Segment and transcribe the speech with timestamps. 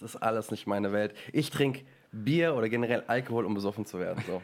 [0.00, 1.14] Das ist alles nicht meine Welt.
[1.32, 4.22] Ich trinke Bier oder generell Alkohol, um besoffen zu werden.
[4.26, 4.42] So.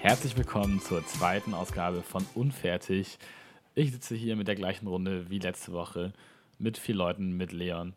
[0.00, 3.18] Herzlich willkommen zur zweiten Ausgabe von Unfertig.
[3.74, 6.12] Ich sitze hier mit der gleichen Runde wie letzte Woche
[6.58, 7.94] mit vier Leuten, mit Leon,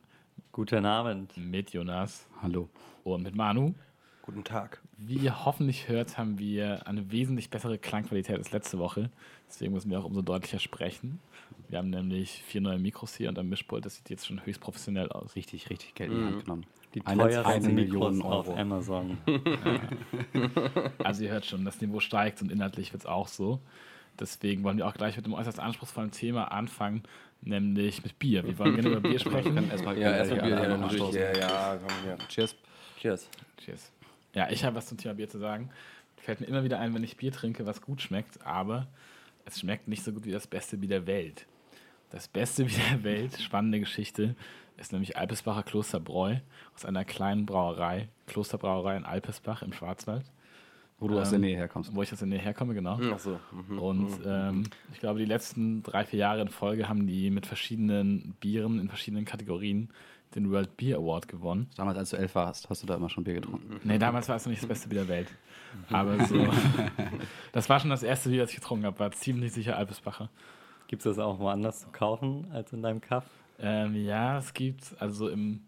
[0.51, 1.35] Guten Abend.
[1.37, 2.69] mit Jonas Hallo.
[3.03, 3.73] und mit Manu.
[4.33, 4.79] Guten Tag.
[4.97, 9.09] Wie ihr hoffentlich hört, haben wir eine wesentlich bessere Klangqualität als letzte Woche.
[9.49, 11.19] Deswegen müssen wir auch umso deutlicher sprechen.
[11.69, 13.85] Wir haben nämlich vier neue Mikros hier und am Mischpult.
[13.85, 15.35] Das sieht jetzt schon höchst professionell aus.
[15.35, 16.65] richtig, richtig Geld in die Hand genommen.
[16.93, 18.57] Die Eine- teuersten eine Mikros Million auf Euro.
[18.57, 19.17] Amazon.
[21.03, 23.59] Also ihr hört schon, das Niveau steigt und inhaltlich wird es auch so.
[24.19, 27.03] Deswegen wollen wir auch gleich mit einem äußerst anspruchsvollen Thema anfangen,
[27.41, 28.45] nämlich mit Bier.
[28.45, 29.57] Wir wollen gerne über Bier sprechen.
[29.69, 30.49] erstmal Ja, erstmal Bier.
[30.49, 30.63] Ja.
[31.13, 32.17] Ja, ja, komm, ja.
[32.27, 32.55] Cheers.
[32.99, 33.29] Cheers.
[33.57, 33.91] Cheers.
[34.33, 35.69] Ja, ich habe was zum Thema Bier zu sagen.
[36.17, 38.87] Fällt mir immer wieder ein, wenn ich Bier trinke, was gut schmeckt, aber
[39.45, 41.45] es schmeckt nicht so gut wie das beste Bier der Welt.
[42.11, 44.35] Das beste Bier der Welt, spannende Geschichte,
[44.77, 46.37] ist nämlich Alpesbacher Klosterbräu
[46.75, 50.25] aus einer kleinen Brauerei, Klosterbrauerei in Alpesbach im Schwarzwald,
[50.99, 51.93] Wo du aus der Ähm, Nähe herkommst.
[51.95, 52.99] wo ich aus der Nähe herkomme, genau.
[53.13, 53.39] Ach so.
[53.51, 53.79] Mhm.
[53.79, 58.35] Und ähm, ich glaube, die letzten drei, vier Jahre in Folge haben die mit verschiedenen
[58.39, 59.89] Bieren in verschiedenen Kategorien
[60.35, 61.69] den World Beer Award gewonnen.
[61.75, 63.79] Damals, als du elf warst, hast du da immer schon Bier getrunken.
[63.83, 65.27] Nee, damals war es noch nicht das beste Bier der Welt.
[65.89, 66.47] Aber so.
[67.51, 68.99] das war schon das erste Bier, das ich getrunken habe.
[68.99, 70.29] War ziemlich sicher Alpesbacher.
[70.87, 73.25] Gibt es das auch woanders zu kaufen als in deinem Kaff?
[73.59, 75.61] Ähm, ja, es gibt, also im,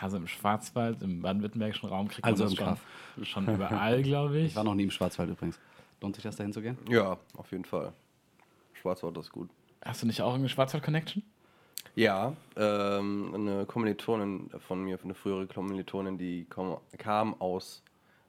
[0.00, 2.80] ja, so im Schwarzwald, im baden-württembergischen Raum kriegt Also man im das Kaff.
[3.16, 4.46] schon, schon überall, glaube ich.
[4.48, 5.58] Ich war noch nie im Schwarzwald übrigens.
[6.00, 6.76] Lohnt sich das, dahin zu gehen?
[6.88, 7.92] Ja, auf jeden Fall.
[8.74, 9.48] Schwarzwald ist gut.
[9.84, 11.22] Hast du nicht auch eine Schwarzwald-Connection?
[11.96, 17.82] Ja, ähm, eine Kommilitonin von mir, eine frühere Kommilitonin, die kom kam aus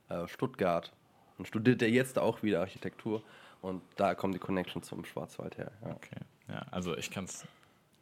[0.09, 0.91] äh, Stuttgart
[1.37, 3.23] und studiert ja jetzt auch wieder Architektur.
[3.61, 5.71] Und da kommt die Connection zum Schwarzwald her.
[5.83, 5.91] Ja.
[5.95, 6.19] Okay.
[6.47, 7.43] Ja, also ich kann es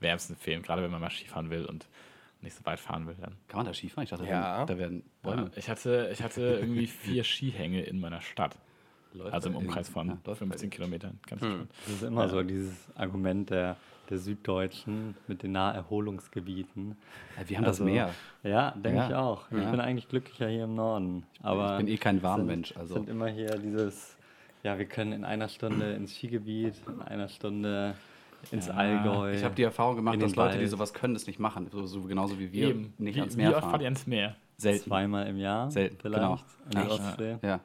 [0.02, 1.88] wärmstens empfehlen, gerade wenn man mal Skifahren will und
[2.42, 3.16] nicht so weit fahren will.
[3.22, 3.38] Dann.
[3.48, 4.04] Kann man da Skifahren?
[4.04, 4.58] Ich dachte, da Ja.
[4.58, 5.44] werden- da werden Bäume.
[5.44, 8.58] Ja, ich, hatte, ich hatte irgendwie vier Skihänge in meiner Stadt.
[9.14, 10.76] Läuft Also im Umkreis von ja, läuft bei 15 dir.
[10.76, 11.20] Kilometern.
[11.30, 11.72] Ganz entspannt.
[11.86, 13.78] Das ist immer so dieses Argument der,
[14.10, 16.98] der Süddeutschen mit den Naherholungsgebieten.
[17.40, 18.10] Ja, wir haben Also, das Meer.
[18.44, 19.08] Ja, denke Ja.
[19.08, 19.52] ich auch.
[19.52, 19.72] Ich Ja.
[19.72, 21.24] bin eigentlich glücklicher hier im Norden.
[21.42, 22.70] Aber ich bin eh kein es Warmmensch.
[22.70, 24.18] Sind, Also sind immer hier dieses,
[24.64, 27.96] ja, wir können in einer Stunde ins Skigebiet, in einer Stunde
[28.52, 29.32] ins Ja, Allgäu.
[29.34, 31.70] ich habe die Erfahrung gemacht, dass Leute, die sowas können, das nicht machen.
[31.72, 32.94] So, so genauso wie wir Eben.
[32.98, 33.84] nicht wie, ans wie Meer oft fahrt ihr fahren.
[33.86, 34.36] ans Meer?
[34.58, 34.84] Selten.
[34.86, 35.72] zweimal im Jahr.
[35.72, 36.22] Selten, vielleicht.
[36.22, 36.40] genau.
[36.66, 36.92] In der?
[36.92, 37.38] Ostsee.
[37.42, 37.60] Ja.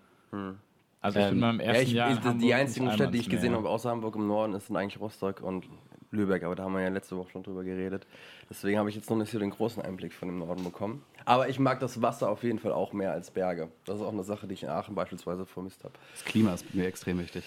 [1.00, 2.10] Also ich bin Ähm, mal im Ja, ersten ich, Jahr.
[2.12, 3.58] ich, die einzigen Städte, die ich gesehen Meer.
[3.58, 5.64] habe außer Hamburg im Norden, sind eigentlich Rostock und
[6.10, 6.42] Lübeck.
[6.44, 8.06] Aber da haben wir ja letzte Woche schon drüber geredet.
[8.50, 11.02] Deswegen habe ich jetzt noch nicht so den großen Einblick von dem Norden bekommen.
[11.24, 13.68] Aber ich mag das Wasser auf jeden Fall auch mehr als Berge.
[13.84, 15.94] Das ist auch eine Sache, die ich in Aachen beispielsweise vermisst habe.
[16.12, 17.44] Das Klima ist mir extrem wichtig.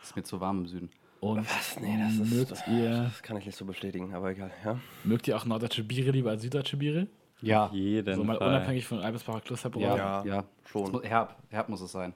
[0.00, 0.90] Es ist mir zu warm im Süden.
[1.20, 1.80] Und Was?
[1.80, 4.50] Nee, das ist- das- ihr, Das kann ich nicht so bestätigen, aber egal.
[4.64, 4.78] Ja?
[5.04, 7.06] mögt ihr auch norddeutsche Biere lieber als süddeutsche Biere?
[7.40, 7.70] Ja.
[7.72, 8.48] Jeden So mal Fall.
[8.48, 9.80] unabhängig von Alpesbacher Klosterbräu.
[9.82, 10.90] Ja, Ja, ja, schon.
[10.92, 12.12] Muss- Herb, herb muss es sein.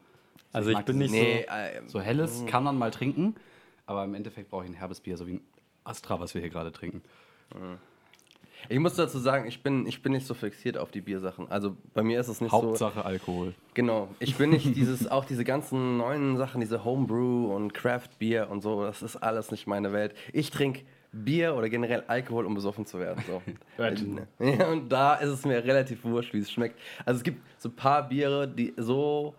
[0.52, 1.54] Also ich mag bin nicht Nee, so...
[1.54, 3.34] äh, So helles kann man mal trinken,
[3.86, 5.40] aber im Endeffekt brauche ich ein herbes Bier, so wie ein
[5.88, 7.02] Astra, was wir hier gerade trinken.
[8.68, 11.50] ich muss dazu sagen, ich bin, ich bin nicht so fixiert auf die Biersachen.
[11.50, 12.62] Also bei mir ist es nicht so.
[12.62, 13.54] Hauptsache Alkohol.
[13.74, 14.08] Genau.
[14.18, 18.62] Ich bin nicht dieses, auch diese ganzen neuen Sachen, diese Homebrew und Craft Beer und
[18.62, 20.14] so, das ist alles nicht meine Welt.
[20.32, 20.82] Ich trinke
[21.12, 23.22] Bier oder generell Alkohol, um besoffen zu werden.
[23.26, 23.42] So.
[24.40, 26.78] Ja, und da ist es mir relativ wurscht, wie es schmeckt.
[27.04, 29.34] Also es gibt so ein paar Biere, die so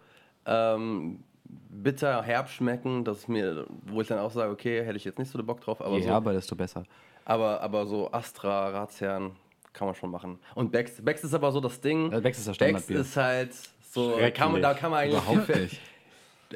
[0.46, 1.24] ähm,
[1.70, 5.32] bitter herb schmecken, dass mir, wo ich dann auch sage, okay, hätte ich jetzt nicht
[5.32, 6.84] so den Bock drauf, aber Je so, herber, desto besser.
[7.26, 9.32] aber, aber so Astra, Ratsherrn
[9.74, 10.40] kann man schon machen.
[10.56, 12.10] Und Becks, Becks ist aber so das Ding.
[12.10, 13.00] Becks ist das Becks Standardbier.
[13.00, 13.52] ist halt
[13.92, 15.80] so, kann man, da kann man eigentlich Überhaupt nicht.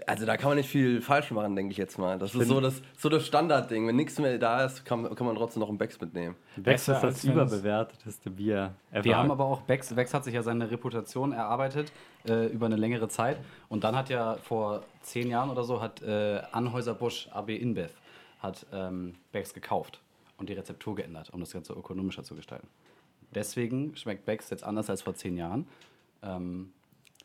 [0.08, 2.18] Also da kann man nicht viel falsch machen, denke ich jetzt mal.
[2.18, 3.88] Das ist so das, so das Standardding.
[3.88, 6.36] Wenn nichts mehr da ist, kann, kann man trotzdem noch einen Becks mitnehmen.
[6.56, 9.04] Becks ist das überbewerteteste Bier ever.
[9.04, 11.92] Wir haben aber auch, Bex, Bex hat sich ja seine Reputation erarbeitet
[12.28, 13.38] äh, über eine längere Zeit.
[13.70, 17.92] Und dann hat ja vor zehn Jahren oder so, hat äh, Anhäuser-Busch, AB InBev,
[18.40, 20.02] hat ähm, Bex gekauft
[20.38, 22.68] und die Rezeptur geändert, um das Ganze ökonomischer zu gestalten.
[23.34, 25.68] Deswegen schmeckt Bex jetzt anders als vor zehn Jahren.
[26.22, 26.72] Ähm,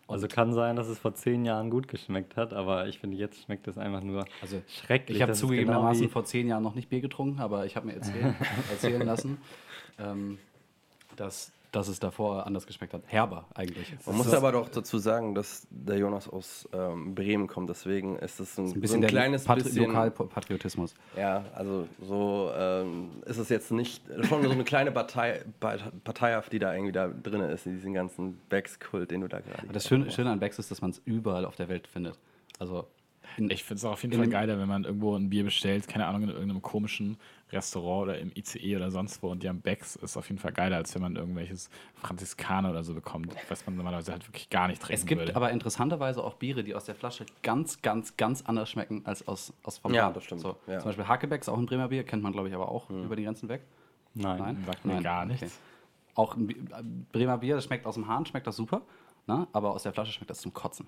[0.08, 3.43] Also kann sein, dass es vor zehn Jahren gut geschmeckt hat, aber ich finde, jetzt
[3.43, 5.19] schmeckt es einfach nur also schrecklich.
[5.19, 7.93] ich habe zugegebenermaßen genau vor zehn Jahren noch nicht Bier getrunken, aber ich habe mir
[7.93, 8.34] erzählen,
[8.70, 9.37] erzählen lassen,
[9.99, 10.38] ähm,
[11.14, 13.03] dass, dass es davor anders geschmeckt hat.
[13.06, 13.94] Herber eigentlich.
[14.06, 17.69] Man muss aber doch dazu sagen, dass der Jonas aus ähm, Bremen kommt.
[17.69, 19.87] Deswegen ist es ein, ein so bisschen ein kleines Patri bisschen.
[19.87, 20.94] Lokalpatriotismus.
[21.17, 24.03] Ja, also so ähm, ist es jetzt nicht.
[24.23, 28.38] Schon so eine kleine Partei, Partei, die da irgendwie da drin ist, in diesem ganzen
[28.49, 29.67] Becks-Kult, den du da gerade.
[29.73, 32.19] Das Schöne, Schöne an Becks ist, dass man es überall auf der Welt findet.
[32.59, 32.87] Also
[33.37, 35.87] in, Ich finde es auch auf jeden Fall geiler, wenn man irgendwo ein Bier bestellt,
[35.87, 37.19] keine Ahnung, in irgendeinem komischen
[37.50, 40.53] Restaurant oder im ICE oder sonst wo und die haben Becks, ist auf jeden Fall
[40.53, 44.69] geiler, als wenn man irgendwelches Franziskaner oder so bekommt, was man normalerweise halt wirklich gar
[44.69, 45.37] nicht trinken es gibt würde.
[45.37, 49.53] aber interessanterweise auch Biere, die aus der Flasche ganz, ganz, ganz anders schmecken als aus,
[49.62, 50.15] aus vom Ja, Hahn.
[50.15, 50.41] das stimmt.
[50.43, 50.79] So, Ja.
[50.79, 53.17] Zum Beispiel Hakebeck ist auch ein Bremer Bier, kennt man glaube ich aber auch über
[53.17, 53.62] die Grenzen weg.
[54.15, 54.62] Nein.
[54.67, 55.59] Sagt mir gar nichts.
[56.15, 58.83] Auch ein Bi- äh, Bremer Bier, das schmeckt aus dem Hahn, schmeckt das super,
[59.27, 59.47] ne?
[59.53, 60.87] aber aus der Flasche schmeckt das zum Kotzen.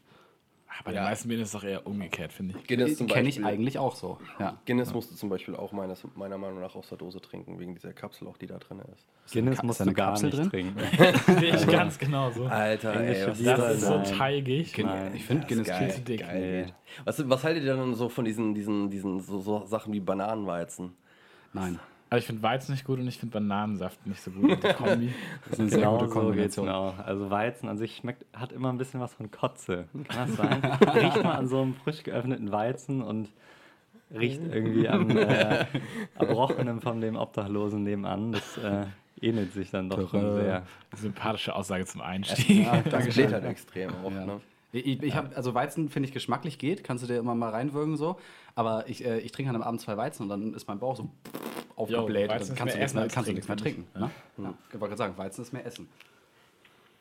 [0.73, 2.67] Ah, Bei den meisten Bieren ist es doch eher umgekehrt, finde ich.
[2.67, 4.19] Guinness zum Kenne ich eigentlich auch so.
[4.39, 4.57] Ja.
[4.67, 7.75] Guinness musst du zum Beispiel auch meines, meiner Meinung nach aus der Dose trinken, wegen
[7.75, 9.07] dieser Kapsel auch, die da drin ist.
[9.33, 10.51] Guinness musst da du eine gar Kapsel nicht drin?
[10.51, 10.79] trinken.
[11.41, 12.45] Sehe ich ganz genau so.
[12.47, 14.79] Alter, ey, Biere Das ist so teigig.
[14.79, 15.13] Nein.
[15.15, 16.21] Ich finde Guinness geil, viel zu dick.
[16.21, 16.67] geil.
[16.67, 16.73] Nee.
[17.05, 20.93] Was, was haltet ihr dann so von diesen, diesen, diesen so, so Sachen wie Bananenweizen?
[21.53, 21.81] Nein.
[22.11, 24.63] Aber ich finde Weizen nicht gut und ich finde Bananensaft nicht so gut.
[24.63, 25.15] Die Kombi.
[25.45, 26.69] Das ist eine sehr Genau gute so Kombination.
[26.69, 26.99] auch.
[26.99, 29.87] Also Weizen an sich schmeckt, hat immer ein bisschen was von Kotze.
[30.09, 30.65] Kann das sein?
[30.95, 33.29] riecht mal an so einem frisch geöffneten Weizen und
[34.13, 35.65] riecht irgendwie am äh,
[36.17, 38.33] Erbrochenen von dem Obdachlosen nebenan.
[38.33, 38.87] Das äh,
[39.21, 40.65] ähnelt sich dann doch schon sehr.
[40.97, 42.67] Sympathische Aussage zum Einstieg.
[42.91, 44.27] Das steht halt extrem auf, Ja.
[44.27, 44.41] ne?
[44.73, 47.97] Ich, ich hab, also Weizen finde ich geschmacklich geht, kannst du dir immer mal reinwürgen
[47.97, 48.19] so.
[48.55, 50.97] Aber ich, äh, ich trinke dann am Abend zwei Weizen und dann ist mein Bauch
[50.97, 51.11] so
[51.77, 52.31] aufgebläht.
[52.31, 54.11] Dann kannst, du nichts mehr, kannst du nichts mehr Trinken, trinken.
[54.37, 54.45] Ne?
[54.45, 54.55] Ja.
[54.69, 55.89] Ich wollte gerade sagen, Weizen ist mehr Essen.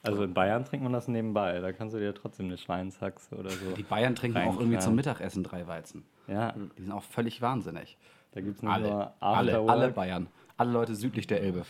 [0.01, 1.60] Also in Bayern trinkt man das nebenbei.
[1.60, 3.72] Da kannst du dir trotzdem eine Schweinshaxe oder so.
[3.75, 6.06] Die Bayern trinken auch irgendwie zum Mittagessen drei Weizen.
[6.27, 7.98] Ja, Die sind auch völlig wahnsinnig.
[8.31, 8.89] da gibt es nicht Alle.
[8.89, 9.69] nur Alle, Afterwork.
[9.72, 10.27] alle Bayern.
[10.57, 11.65] Alle Leute südlich der Elbe.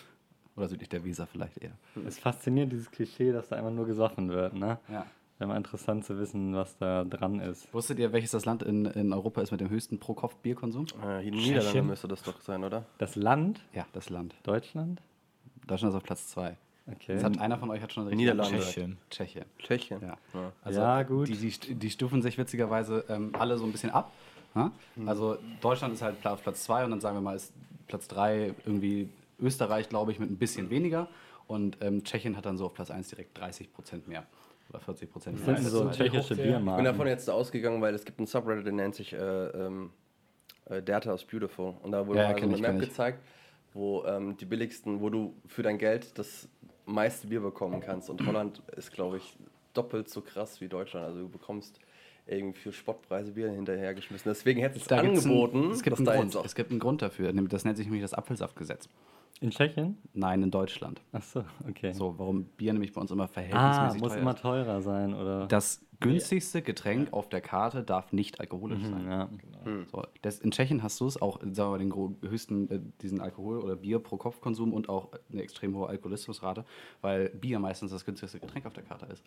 [0.56, 1.72] Oder südlich der Weser vielleicht eher.
[1.96, 4.54] Es ist faszinierend, dieses Klischee, dass da einfach nur gesoffen wird.
[4.54, 4.78] Ne?
[4.92, 5.06] Ja.
[5.40, 7.74] Wäre mal interessant zu wissen, was da dran ist.
[7.74, 10.86] Wusstet ihr, welches das Land in, in Europa ist mit dem höchsten Pro-Kopf-Bierkonsum?
[11.02, 12.84] Äh, in den Niederlanden müsste das doch sein, oder?
[12.98, 14.36] Das Land, Ja, das Land.
[14.44, 15.02] Deutschland?
[15.66, 16.58] Deutschland ist auf Platz zwei.
[16.92, 17.16] Okay.
[17.16, 18.60] Das hat einer von euch hat schon richtig Niederlande.
[18.60, 18.98] Tschechien.
[19.10, 19.46] Tschechien.
[19.60, 20.02] Tschechien.
[20.02, 20.18] Ja.
[20.34, 20.52] Ja.
[20.62, 21.30] Also Ja, gut.
[21.30, 24.12] Die, die, die stufen sich witzigerweise ähm, alle so ein bisschen ab.
[24.56, 24.72] Ja?
[25.06, 27.54] Also Deutschland ist halt auf Platz 2 und dann sagen wir mal, ist
[27.88, 29.08] Platz 3 irgendwie
[29.40, 31.08] Österreich, glaube ich, mit ein bisschen weniger.
[31.48, 34.26] Und ähm, Tschechien hat dann so auf Platz 1 direkt 30 Prozent mehr.
[34.70, 36.86] Oder 40 Prozent Das sind so wie tschechische der- Ich bin Biermarken.
[36.86, 39.92] davon jetzt ausgegangen, weil es gibt einen Subreddit, der nennt sich äh, ähm,
[40.66, 41.74] äh, Data is Beautiful.
[41.82, 43.20] Und da wurde Ja, mal so eine ich, Map gezeigt,
[43.74, 46.48] wo ähm, die billigsten, wo du für dein Geld das
[46.86, 48.10] meiste Bier bekommen kannst.
[48.10, 49.36] Und Holland ist, glaube ich,
[49.74, 51.06] doppelt so krass wie Deutschland.
[51.08, 51.80] Also du bekommst
[52.28, 54.30] irgendwie für Spottpreise Bier hinterhergeschmissen.
[54.30, 56.80] Deswegen hätte es Da angeboten, es, gibt dass einen Grund, jetzt auch es gibt einen
[56.80, 57.34] Grund dafür.
[57.34, 58.88] Das nennt sich nämlich das Apfelsaftgesetz.
[59.42, 59.98] In Tschechien?
[60.14, 61.02] Nein, in Deutschland.
[61.14, 61.94] Ach so, okay.
[61.94, 65.48] So, warum Bier nämlich bei uns immer ah, verhältnismäßig muss teuer immer teurer sein, oder?
[65.48, 69.08] Das günstigste Getränk auf der Karte darf nicht alkoholisch Mhm, sein.
[69.10, 69.30] ja.
[69.92, 73.22] So, das, in Tschechien hast du es auch, sagen wir mal, den höchsten, äh, diesen
[73.22, 76.66] Alkohol- oder Bier pro Kopfkonsum und auch eine extrem hohe Alkoholismusrate,
[77.02, 79.24] weil Bier meistens das günstigste Getränk auf der Karte ist.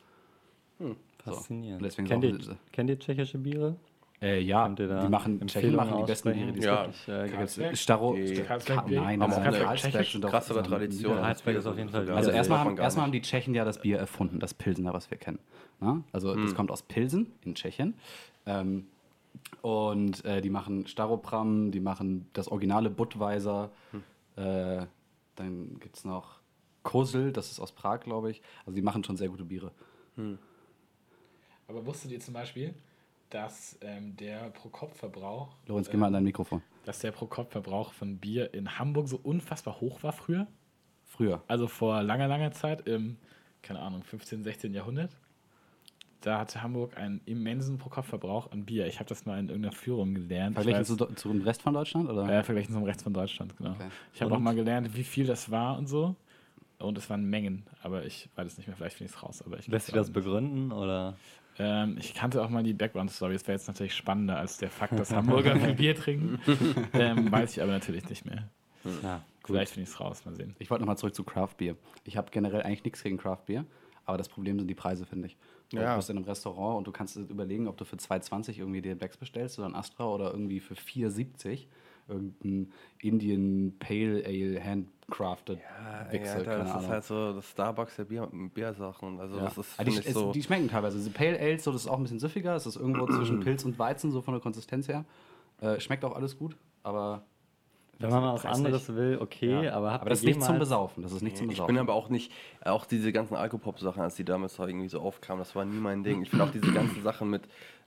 [1.25, 1.81] Faszinierend.
[1.81, 2.39] Und deswegen kennt, ihr,
[2.73, 3.77] kennt ihr tschechische Biere?
[4.23, 6.33] Äh, ja, die machen, Tschechen machen die besten?
[6.33, 6.85] Biere, die es Ja.
[6.87, 7.09] gibt.
[7.09, 7.77] Äh, Karlsberg?
[7.77, 9.01] Staro, Die Sta- Karlsberg-Bier?
[9.01, 11.17] Nein, Haben das auch ist eine Karlsberg doch- krassere Tradition.
[11.17, 13.65] Karlsberg ist auf jeden Fall Also Ja, erstmal das haben, erstmal haben die Tschechen ja
[13.65, 15.41] das Bier erfunden, das Pilsener, was wir kennen.
[15.81, 16.03] Na?
[16.13, 17.95] Also das kommt aus Pilsen in Tschechien.
[18.47, 18.87] Ähm,
[19.61, 23.71] und äh, die machen Staropram, die machen das originale Budweiser.
[24.37, 24.87] Äh,
[25.35, 26.39] dann gibt es noch
[26.85, 28.41] Kosel, das ist aus Prag, glaube ich.
[28.67, 29.73] Also die machen schon sehr gute Biere.
[31.67, 32.75] Aber wusstet ihr zum Beispiel,
[33.33, 36.63] dass ähm, der Pro-Kopf-Verbrauch Lorenz, geh mal an dein Mikrofon.
[36.85, 40.47] dass der Pro-Kopf-Verbrauch von Bier in Hamburg so unfassbar hoch war früher?
[41.07, 41.43] Früher.
[41.49, 43.17] Also vor langer, langer Zeit, im,
[43.63, 44.75] keine Ahnung, 15., 16.
[44.75, 45.11] Jahrhundert.
[46.21, 48.87] Da hatte Hamburg einen immensen Pro-Kopf-Verbrauch an Bier.
[48.87, 50.57] Ich habe das mal in irgendeiner Führung gelernt.
[50.59, 52.09] Ich Verglichen weiß- zu, zu dem Rest von Deutschland?
[52.11, 52.31] Oder?
[52.33, 53.71] Ja, verglichen zum Rest von Deutschland, genau.
[53.73, 53.89] Okay.
[54.15, 56.15] Ich habe auch mal gelernt, wie viel das war und so.
[56.79, 59.43] Und es waren Mengen, aber ich weiß es nicht mehr, vielleicht finde ich es raus.
[59.47, 60.15] Aber ich Lässt sich das nicht.
[60.15, 61.17] begründen, oder?
[61.59, 63.35] Ähm, ich kannte auch mal die Background-Story.
[63.35, 66.39] Das wäre jetzt natürlich spannender als der Fakt, dass Hamburger viel Bier trinken.
[66.95, 68.49] ähm, weiß ich aber natürlich nicht mehr.
[69.03, 70.55] Ja, Vielleicht finde ich es raus, mal sehen.
[70.59, 71.77] Ich wollte nochmal zurück zu Craft Beer.
[72.05, 73.65] Ich habe generell eigentlich nichts gegen Craft Beer,
[74.07, 75.37] aber das Problem sind die Preise, finde ich.
[75.71, 75.97] Du Ja.
[75.97, 78.95] bist in einem Restaurant und du kannst dir überlegen, ob du für 2,20 irgendwie dir
[78.95, 81.67] Becks bestellst oder ein Astra oder irgendwie für 4,70
[82.09, 88.05] irgendein Indian Pale Ale Handcrafted Ja, Alter, keine das ist halt so das Starbucks der
[88.05, 89.21] Bier, Biersachen.
[89.21, 89.45] Also Ja.
[89.45, 90.33] das ist Aber die, finde ich, es, so.
[90.33, 90.99] die schmecken teilweise.
[90.99, 92.55] Diese Pale Ales, so, das ist auch ein bisschen süffiger.
[92.57, 95.05] Es ist irgendwo zwischen Pilz und Weizen, so von der Konsistenz her.
[95.61, 97.23] Äh, schmeckt auch alles gut, aber.
[97.99, 99.75] Wenn man mal was anderes will, okay, Ja.
[99.75, 101.05] aber aber das ist nicht zum Besaufen.
[101.05, 101.75] Das ist nicht zum Ich Besaufen.
[101.77, 102.33] bin aber auch nicht,
[102.65, 106.03] auch diese ganzen Alkopop-Sachen, als die damals so irgendwie so aufkamen, das war nie mein
[106.03, 106.21] Ding.
[106.23, 107.43] Ich finde auch diese ganzen Sachen mit,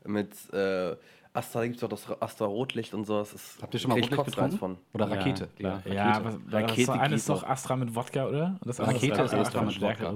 [0.06, 0.96] mit äh,
[1.36, 3.20] Astra, da gibt es auch das Astra Rotlicht und so.
[3.20, 4.58] Das ist, Habt ihr schon mal Rotlicht getrunken?
[4.58, 4.78] von.
[4.94, 5.48] Oder Ja, Rakete.
[5.56, 5.82] klar.
[5.86, 7.42] Ja, Ja, was, Rakete das eines noch.
[7.42, 8.58] doch Astra mit Wodka, oder?
[8.62, 10.16] Und das andere Rakete ist Astra Astra mit Wodka.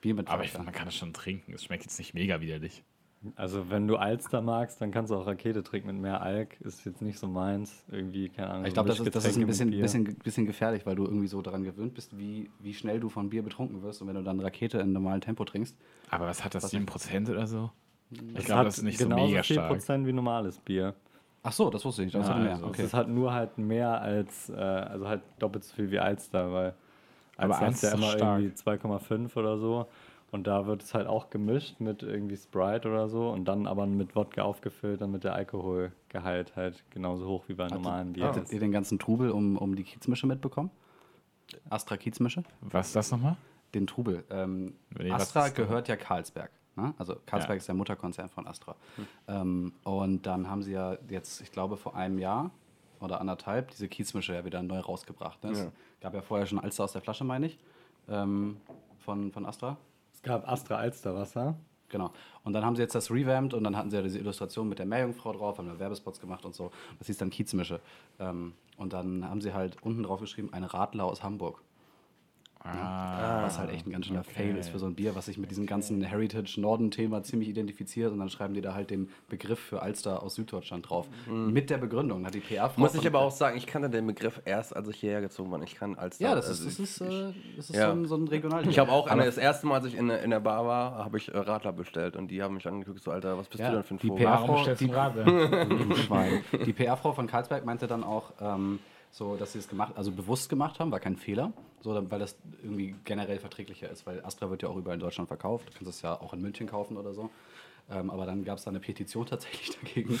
[0.00, 0.58] Bier mit Aber ich Wodka.
[0.58, 1.52] finde, man kann das schon trinken.
[1.54, 2.82] Es schmeckt jetzt nicht mega widerlich.
[3.36, 6.58] Also wenn du Alster magst, dann kannst du auch Rakete trinken mit mehr Alk.
[6.62, 7.84] Ist jetzt nicht so meins.
[7.90, 8.64] Irgendwie, keine Ahnung.
[8.64, 11.42] Ich glaube, das ist, das ist ein bisschen, bisschen, bisschen gefährlich, weil du irgendwie so
[11.42, 14.00] daran gewöhnt bist, wie, wie schnell du von Bier betrunken wirst.
[14.00, 15.76] Und wenn du dann Rakete in normalem Tempo trinkst,
[16.08, 17.70] Aber was hat das, 7% oder so?
[18.10, 19.68] Ich glaube, hat das ist nicht so mega viel stark.
[19.70, 20.94] Prozent wie normales Bier.
[21.42, 22.14] Ach so, das wusste ich nicht.
[22.16, 22.52] Das Ja, mehr.
[22.52, 22.82] also okay.
[22.82, 26.52] Es ist halt nur halt mehr als, äh, also halt doppelt so viel wie Alster,
[26.52, 26.74] weil
[27.36, 28.40] Aber Alster eins ist ja immer stark.
[28.40, 29.86] irgendwie 2,5 oder so.
[30.32, 33.86] Und da wird es halt auch gemischt mit irgendwie Sprite oder so und dann aber
[33.86, 38.60] mit Wodka aufgefüllt, damit der Alkoholgehalt halt genauso hoch wie bei normalem Bier Hattet ihr
[38.60, 40.70] den ganzen Trubel um, um die Kiezmische mitbekommen?
[41.68, 42.44] Astra Kiezmische?
[42.60, 43.36] Was ist das nochmal?
[43.74, 44.24] Den Trubel.
[44.30, 44.74] Ähm,
[45.10, 46.50] Astra gehört ja Carlsberg.
[46.80, 46.94] Ne?
[46.98, 47.58] Also Carlsberg Ja.
[47.58, 48.74] ist der Mutterkonzern von Astra.
[48.96, 49.06] Hm.
[49.28, 52.50] Ähm, und dann haben sie ja jetzt, ich glaube, vor einem Jahr
[53.00, 55.42] oder anderthalb diese Kiezmische ja wieder neu rausgebracht.
[55.44, 55.50] Ne?
[55.52, 55.72] Es Ja.
[56.00, 57.58] gab ja vorher schon Alster aus der Flasche, meine ich,
[58.08, 58.56] ähm,
[58.98, 59.76] von, von Astra.
[60.12, 61.54] Es gab Astra Alsterwasser.
[61.88, 62.12] Genau.
[62.44, 64.78] Und dann haben sie jetzt das revamped und dann hatten sie ja diese Illustration mit
[64.78, 66.70] der Meerjungfrau drauf, haben da Werbespots gemacht und so.
[66.98, 67.80] Das hieß dann Kiezmische.
[68.20, 71.60] Ähm, und dann haben sie halt unten drauf geschrieben, ein Radler aus Hamburg.
[72.62, 74.30] Ah, was halt echt ein ganz schöner okay.
[74.34, 78.12] Fail ist für so ein Bier, was sich mit diesem ganzen Heritage-Norden-Thema ziemlich identifiziert.
[78.12, 81.08] Und dann schreiben die da halt den Begriff für Alster aus Süddeutschland drauf.
[81.26, 82.26] Mit der Begründung.
[82.26, 82.80] Hat die PR-Frau.
[82.80, 85.62] Muss ich aber auch sagen, ich kannte den Begriff erst, als ich hierher gezogen bin.
[85.62, 87.86] Ich kann als Ja, das also ist, das ist, ich, äh, das ist ja.
[87.86, 88.68] so ein, so ein Regional.
[88.68, 91.04] ich habe auch eine, das erste Mal, als ich in, der- in der Bar war,
[91.04, 93.70] habe ich äh, Radler bestellt und die haben mich angeguckt, so Alter, was bist Ja,
[93.70, 94.26] du denn für ein die Vogel?
[94.26, 95.24] Warum bestellst du Radler?
[96.66, 98.80] Die PR-Frau von Karlsberg meinte dann auch, ähm,
[99.12, 102.18] so, dass sie es gemacht, also bewusst gemacht haben, war kein Fehler, so, dann- weil
[102.18, 105.72] das irgendwie generell verträglicher ist, weil Astra wird ja auch überall in Deutschland verkauft, du
[105.74, 107.30] kannst es ja auch in München kaufen oder so.
[107.92, 110.16] Ähm, aber dann gab es da eine Petition tatsächlich dagegen.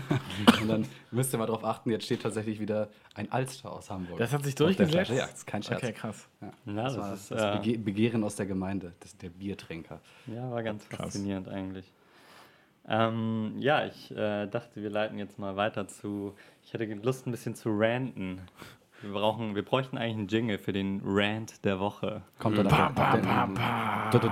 [0.60, 4.18] Und dann müsst ihr mal drauf achten, jetzt steht tatsächlich wieder ein Alster aus Hamburg.
[4.18, 5.10] Das hat sich durchgesetzt?
[5.12, 5.82] Ja, das ist kein Scherz.
[5.82, 6.28] Okay, krass.
[6.42, 9.30] Ja, Ja, das, das war ist, das äh, Bege Begehren aus der Gemeinde, das, der
[9.30, 10.00] Biertrinker.
[10.26, 10.98] Ja, war ganz Krass.
[11.00, 11.90] faszinierend eigentlich.
[12.88, 16.34] Ähm, ja, ich äh, dachte, wir leiten jetzt mal weiter zu.
[16.64, 18.40] Ich hätte Lust, ein bisschen zu ranten.
[19.02, 22.22] Wir brauchen, wir bräuchten eigentlich einen Jingle für den Rant der Woche.
[22.38, 24.22] Kommt er ab der, ab der.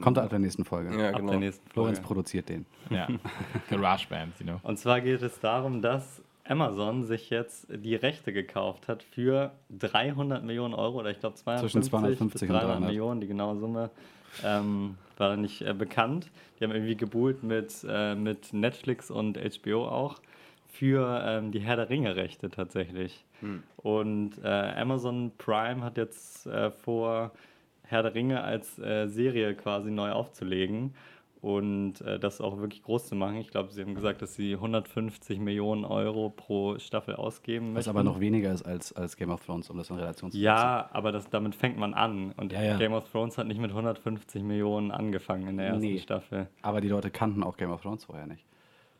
[0.00, 0.98] Kommt er ab der nächsten Folge.
[0.98, 1.30] Ja, Ab genau.
[1.30, 2.06] der nächsten Florenz Folge.
[2.08, 2.66] produziert den.
[2.90, 3.06] Ja.
[3.70, 4.60] GarageBand, you know.
[4.62, 10.42] Und zwar geht es darum, dass Amazon sich jetzt die Rechte gekauft hat für 300
[10.44, 12.88] Millionen Euro oder ich glaube 250 Zwischen 250 bis und 300 300.
[12.88, 13.90] Millionen, die genaue Summe
[14.44, 16.30] ähm, war nicht äh, bekannt.
[16.58, 20.16] Die haben irgendwie gebuhlt mit, äh, mit Netflix und HBO auch
[20.70, 23.24] für ähm, die Herr der Ringe Rechte tatsächlich.
[23.76, 27.32] Und äh, Amazon Prime hat jetzt äh, vor,
[27.82, 30.94] Herr der Ringe als äh, Serie quasi neu aufzulegen
[31.40, 33.36] und äh, das auch wirklich groß zu machen.
[33.36, 37.90] Ich glaube, sie haben gesagt, dass sie 150 Millionen Euro pro Staffel ausgeben Was möchten.
[37.90, 40.44] aber noch weniger ist als, als Game of Thrones, um das in Relation zu setzen.
[40.44, 42.32] ja, aber das, damit fängt man an.
[42.36, 42.76] Und Ja, ja.
[42.76, 45.98] Game of Thrones hat nicht mit 150 Millionen angefangen in der ersten Nee.
[45.98, 46.46] Staffel.
[46.60, 48.44] Aber die Leute kannten auch Game of Thrones vorher nicht.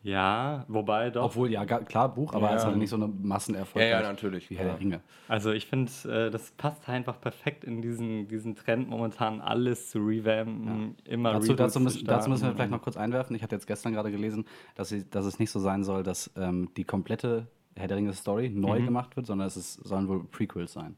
[0.03, 1.25] Ja, wobei doch.
[1.25, 2.55] Obwohl, ja, klar, Buch, aber Ja.
[2.55, 3.85] es hatte nicht so eine Massenerfolg.
[3.85, 4.79] Ja, ja, natürlich, Wie Herr der.
[4.79, 5.01] Ringe.
[5.27, 9.99] Also ich finde, äh, das passt einfach perfekt in diesen, diesen Trend momentan, alles zu
[9.99, 13.35] revampen, immer Dazu, dazu, zu müssen, dazu müssen wir vielleicht noch kurz einwerfen.
[13.35, 16.31] Ich hatte jetzt gestern gerade gelesen, dass, sie, dass es nicht so sein soll, dass
[16.35, 18.85] ähm, die komplette Herr der Ringe Story neu Mhm.
[18.85, 20.95] gemacht wird, sondern es ist, sollen wohl Prequels sein.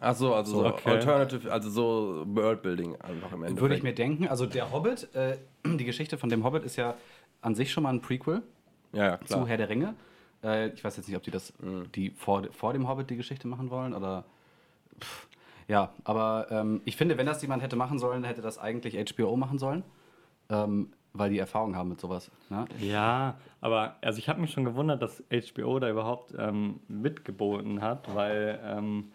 [0.00, 0.90] Ach so, also so Okay.
[0.90, 3.60] Alternative, also so Worldbuilding einfach im Endeffekt.
[3.60, 4.26] Würde ich mir denken.
[4.28, 6.94] Also der Hobbit, äh, die Geschichte von dem Hobbit ist ja
[7.44, 8.42] an sich schon mal ein Prequel
[8.92, 9.40] Ja, ja, klar.
[9.40, 9.94] zu Herr der Ringe.
[10.42, 11.90] Äh, ich weiß jetzt nicht, ob die das, Mhm.
[11.92, 14.24] die vor, vor dem Hobbit die Geschichte machen wollen oder.
[15.00, 15.28] Pff,
[15.68, 19.36] ja, aber ähm, ich finde, wenn das jemand hätte machen sollen, hätte das eigentlich HBO
[19.36, 19.82] machen sollen.
[20.50, 22.28] Ähm, weil die Erfahrung haben mit sowas.
[22.50, 22.64] Ne?
[22.80, 28.12] Ja, aber also ich habe mich schon gewundert, dass HBO da überhaupt ähm, mitgeboten hat,
[28.14, 29.12] weil ähm,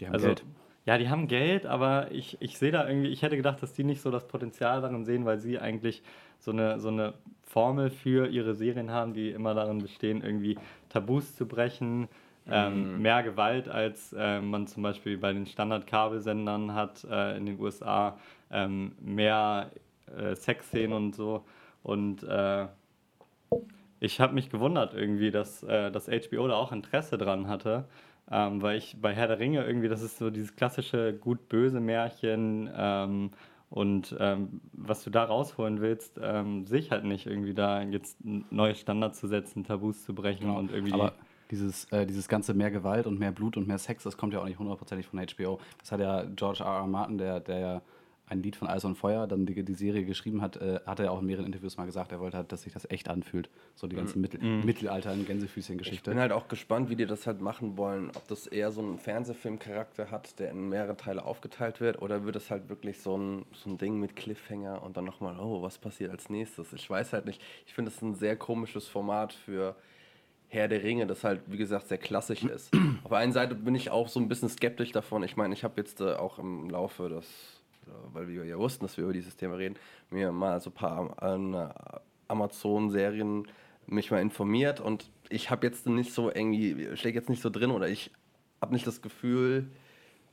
[0.00, 0.44] Die haben also, Geld.
[0.84, 3.84] Ja, die haben Geld, aber ich, ich sehe da irgendwie, ich hätte gedacht, dass die
[3.84, 6.02] nicht so das Potenzial darin sehen, weil sie eigentlich
[6.40, 10.58] so eine, so eine Formel für ihre Serien haben, die immer darin bestehen, irgendwie
[10.88, 12.08] Tabus zu brechen,
[12.50, 17.60] ähm, mehr Gewalt, als äh, man zum Beispiel bei den Standard-Kabelsendern hat äh, in den
[17.60, 18.18] USA,
[18.50, 19.70] ähm, mehr
[20.16, 21.44] äh, Sexszenen und so.
[21.84, 22.66] Und äh,
[24.00, 27.84] ich habe mich gewundert irgendwie, dass, äh, dass HBO da auch Interesse dran hatte,
[28.30, 32.70] ähm, weil ich bei Herr der Ringe irgendwie, das ist so dieses klassische gut-böse Märchen
[32.74, 33.30] ähm,
[33.70, 38.18] und ähm, was du da rausholen willst, ähm, sehe ich halt nicht irgendwie da jetzt
[38.22, 41.14] neue Standards zu setzen, Tabus zu brechen und irgendwie Aber
[41.50, 44.40] dieses, äh, dieses ganze mehr Gewalt und mehr Blut und mehr Sex, das kommt ja
[44.40, 45.58] auch nicht hundertprozentig von HBO.
[45.78, 46.80] Das hat ja George R.
[46.80, 46.86] R.
[46.86, 47.82] Martin, der, der ja
[48.26, 51.12] ein Lied von Eis und Feuer dann die, die Serie geschrieben hat, äh, hat er
[51.12, 53.50] auch in mehreren Interviews mal gesagt, er wollte halt, dass sich das echt anfühlt.
[53.74, 56.10] So die ganze Mittel Mittelalter- und Ich Gänsefüßchen-Geschichte.
[56.10, 58.10] bin halt auch gespannt, wie die das halt machen wollen.
[58.14, 62.36] Ob das eher so einen Fernsehfilmcharakter hat, der in mehrere Teile aufgeteilt wird, oder wird
[62.36, 65.78] es halt wirklich so ein, so ein Ding mit Cliffhanger und dann nochmal, oh, was
[65.78, 66.72] passiert als nächstes?
[66.72, 67.42] Ich weiß halt nicht.
[67.66, 69.76] Ich finde es ein sehr komisches Format für
[70.48, 72.72] Herr der Ringe, das halt, wie gesagt, sehr klassisch ist.
[73.04, 75.22] Auf der einen Seite bin ich auch so ein bisschen skeptisch davon.
[75.22, 77.61] Ich meine, ich habe jetzt äh, auch im Laufe des,
[78.12, 79.76] weil wir ja wussten, dass wir über dieses Thema reden,
[80.10, 81.68] mir mal so ein paar äh,
[82.28, 83.48] Amazon-Serien
[83.86, 87.70] mich mal informiert und ich habe jetzt nicht so irgendwie, stecke jetzt nicht so drin
[87.70, 88.10] oder ich
[88.60, 89.70] habe nicht das Gefühl,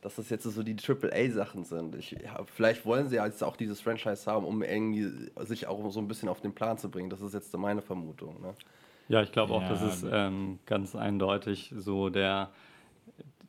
[0.01, 1.95] dass das jetzt so die AAA-Sachen sind.
[1.95, 5.91] Ich, ja, vielleicht wollen sie ja jetzt auch dieses Franchise haben, um irgendwie sich auch
[5.91, 7.09] so ein bisschen auf den Plan zu bringen.
[7.09, 8.41] Das ist jetzt meine Vermutung.
[8.41, 8.53] Ne?
[9.09, 12.49] Ja, ich glaube auch, Ja, das ist ähm, ganz eindeutig so der,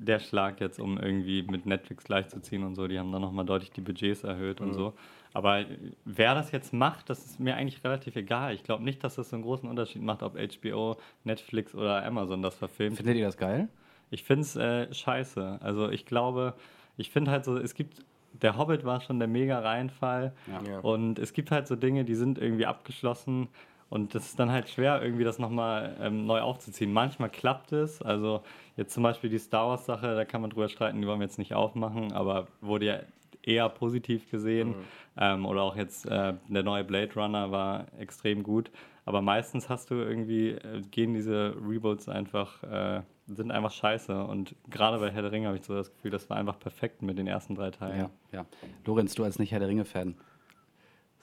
[0.01, 2.89] der Schlag jetzt, um irgendwie mit Netflix gleichzuziehen und so.
[2.89, 4.95] Die haben dann nochmal deutlich die Budgets erhöht und so.
[5.33, 5.65] Aber
[6.05, 8.55] wer das jetzt macht, das ist mir eigentlich relativ egal.
[8.55, 12.43] Ich glaube nicht, dass das so einen großen Unterschied macht, ob HBO, Netflix oder Amazon
[12.43, 12.97] das verfilmt.
[12.97, 13.69] Findet ihr das geil?
[14.11, 15.59] Ich finde es äh, scheiße.
[15.63, 16.55] Also ich glaube,
[16.97, 20.71] ich finde halt so, es gibt, der Hobbit war schon der mega Reinfall Ja.
[20.71, 20.79] Ja.
[20.81, 23.49] und es gibt halt so Dinge, die sind irgendwie abgeschlossen
[23.89, 26.93] und das ist dann halt schwer, irgendwie das nochmal ähm, neu aufzuziehen.
[26.93, 28.43] Manchmal klappt es, also
[28.81, 31.27] jetzt zum Beispiel die Star Wars Sache, da kann man drüber streiten, die wollen wir
[31.27, 33.01] jetzt nicht aufmachen, aber wurde ja
[33.43, 34.75] eher positiv gesehen
[35.19, 38.71] ähm, oder auch jetzt äh, der neue Blade Runner war extrem gut,
[39.05, 44.57] aber meistens hast du irgendwie, äh, gehen diese Reboots einfach, äh, sind einfach scheiße und
[44.71, 47.19] gerade bei Herr der Ringe habe ich so das Gefühl, das war einfach perfekt mit
[47.19, 47.99] den ersten drei Teilen.
[47.99, 48.47] Ja, ja.
[48.87, 50.17] Lorenz, du als nicht Herr der Ringe-Fan,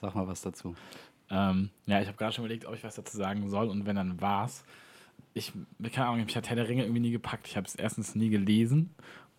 [0.00, 0.76] sag mal was dazu.
[1.30, 3.96] Ähm, ja, ich habe gerade schon überlegt, ob ich was dazu sagen soll und wenn,
[3.96, 4.64] dann war's.
[5.34, 5.52] Ich,
[5.92, 7.46] keine Ahnung, mich hat Herr der Ringe irgendwie nie gepackt.
[7.46, 8.94] Ich habe es erstens nie gelesen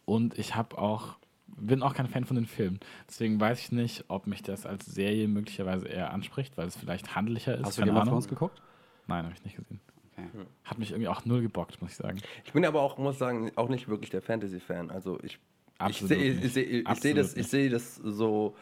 [0.05, 1.17] und ich habe auch,
[1.47, 2.79] bin auch kein Fan von den Filmen.
[3.07, 7.15] Deswegen weiß ich nicht, ob mich das als Serie möglicherweise eher anspricht, weil es vielleicht
[7.15, 7.65] handlicher ist.
[7.65, 8.07] Hast du Game of.
[8.07, 8.61] Thrones geguckt?
[9.07, 9.81] Nein, habe ich nicht gesehen.
[10.15, 10.45] Okay.
[10.63, 12.19] Hat mich irgendwie auch null gebockt, muss ich sagen.
[12.43, 14.91] Ich bin aber auch, muss sagen, auch nicht wirklich der Fantasy-Fan.
[14.91, 15.39] Also ich, ich
[15.77, 18.55] Absolut sehe ich seh, ich Absolut seh das, ich seh das so,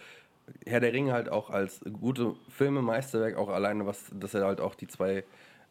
[0.65, 4.62] Herr der Ringe halt auch als gute Filme, Meisterwerk, auch alleine, was, dass er halt
[4.62, 5.24] auch die zwei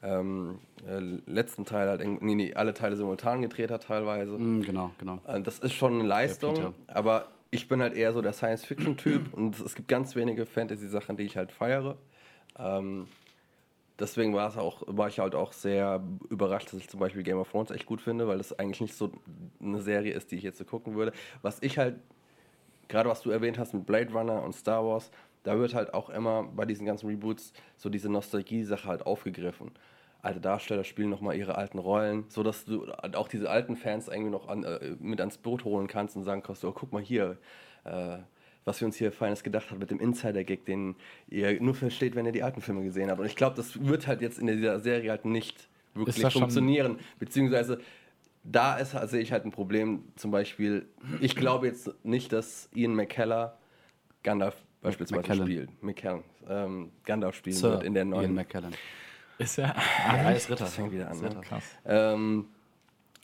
[0.06, 0.98] ähm, äh,
[1.30, 4.32] letzten Teile halt, nee, nee, alle Teile simultan gedreht hat teilweise.
[4.38, 5.18] Mm, genau, genau.
[5.26, 9.58] Äh, Das ist schon eine Leistung, aber ich bin halt eher so der Science-Fiction-Typ und
[9.58, 11.96] es gibt ganz wenige Fantasy-Sachen, die ich halt feiere.
[12.58, 13.08] Ähm,
[13.98, 17.38] deswegen war es auch, war ich halt auch sehr überrascht, dass ich zum Beispiel Game
[17.38, 19.10] of Thrones echt gut finde, weil das eigentlich nicht so
[19.60, 21.12] eine Serie ist, die ich jetzt so gucken würde.
[21.42, 21.96] Was ich halt,
[22.88, 25.10] gerade was du erwähnt hast mit Blade Runner und Star Wars,
[25.42, 29.70] da wird halt auch immer bei diesen ganzen Reboots so diese Nostalgie-Sache halt aufgegriffen.
[30.26, 34.48] Alte Darsteller spielen nochmal ihre alten Rollen, sodass du auch diese alten Fans irgendwie noch
[34.48, 37.38] an, äh, mit ans Boot holen kannst und sagen kannst, oh, guck mal hier,
[37.84, 38.18] äh,
[38.64, 40.96] was wir uns hier Feines gedacht haben mit dem Insider-Gag, den
[41.28, 43.20] ihr nur versteht, wenn ihr die alten Filme gesehen habt.
[43.20, 46.98] Und ich glaube, das wird halt jetzt in dieser Serie halt nicht wirklich funktionieren.
[47.20, 47.80] Beziehungsweise
[48.42, 50.04] da ist, sehe ich halt ein Problem.
[50.16, 50.88] Zum Beispiel,
[51.20, 53.58] ich glaube jetzt nicht, dass Ian McKellar
[54.24, 55.46] Gandalf beispielsweise McKellen.
[55.46, 55.82] spielt.
[55.82, 56.24] McKellen.
[56.48, 58.34] Ähm, Gandalf spielen Sir wird in der Ian neuen.
[58.34, 58.74] McKellen.
[59.38, 59.74] Ist ja.
[60.08, 60.64] Ja, er ist Ritter.
[60.64, 61.20] Das fängt wieder an.
[61.20, 61.40] Ne?
[61.42, 61.64] Krass.
[61.84, 62.46] Ähm,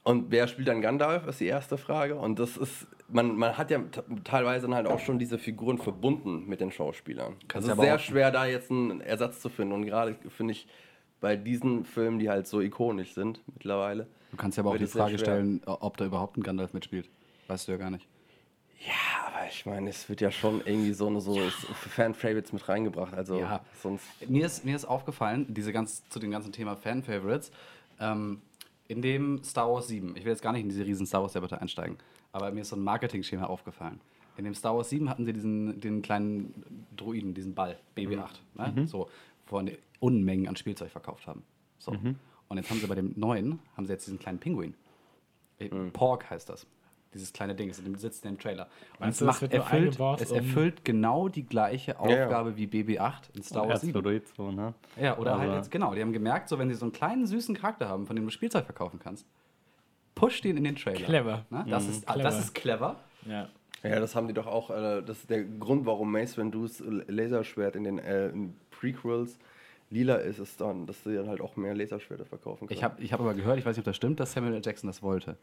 [0.04, 2.16] und wer spielt dann Gandalf, ist die erste Frage.
[2.16, 3.80] Und das ist, man, man hat ja
[4.24, 7.36] teilweise dann halt auch schon diese Figuren verbunden mit den Schauspielern.
[7.46, 9.72] Kannst es ist sehr schwer, da jetzt einen Ersatz zu finden.
[9.72, 10.66] Und gerade finde ich
[11.20, 14.08] bei diesen Filmen, die halt so ikonisch sind mittlerweile.
[14.32, 17.08] Du kannst ja aber auch die Frage stellen, ob da überhaupt ein Gandalf mitspielt.
[17.46, 18.08] Weißt du ja gar nicht.
[18.86, 21.38] Ja, aber ich meine, es wird ja schon irgendwie so eine so
[21.90, 23.14] Fan-Favorites mit reingebracht.
[23.14, 23.60] Also Ja.
[23.82, 24.04] sonst.
[24.28, 27.52] Mir ist, mir ist aufgefallen, diese ganz, zu dem ganzen Thema Fan-Favorites,
[28.00, 28.42] ähm,
[28.88, 31.60] in dem Star Wars 7, ich will jetzt gar nicht in diese riesen Star Wars-Debatte
[31.60, 31.96] einsteigen,
[32.32, 34.00] aber mir ist so ein Marketing-Schema aufgefallen.
[34.36, 38.86] In dem Star Wars 7 hatten sie diesen den kleinen Droiden, diesen Ball, BB-8, ne?
[38.86, 39.08] so,
[39.46, 41.42] wo die Unmengen an Spielzeug verkauft haben.
[41.78, 41.92] So.
[42.48, 44.74] Und jetzt haben sie bei dem neuen, haben sie jetzt diesen kleinen Pinguin.
[45.58, 46.66] Äh, Pork heißt das.
[47.14, 48.68] Dieses kleine Ding, ist in dem sitzt in dem Trailer.
[48.98, 52.24] Und es, macht, erfüllt, es um- erfüllt genau die gleiche Ja, ja.
[52.24, 54.00] Aufgabe wie BB-8 in Star Wars 7.
[54.00, 54.74] R2D2, ne?
[55.00, 57.26] Ja, oder halt Aber- jetzt, genau, die haben gemerkt, so wenn sie so einen kleinen
[57.26, 59.26] süßen Charakter haben, von dem du Spielzeug verkaufen kannst,
[60.14, 61.04] push den in den Trailer.
[61.04, 61.44] Clever.
[61.50, 62.28] Na, das, ist, ah, Clever.
[62.28, 62.96] das ist clever.
[63.26, 63.48] Ja.
[63.82, 64.70] Ja, das haben die doch auch.
[64.70, 69.38] Äh, das ist der Grund, warum Mace Windu's Laserschwert in den äh, in Prequels
[69.90, 72.78] lila ist, ist dann, dass sie dann halt auch mehr Laserschwerter verkaufen können.
[72.78, 74.62] Ich habe ich hab aber gehört, ich weiß nicht, ob das stimmt, dass Samuel L.
[74.64, 75.36] Jackson das wollte.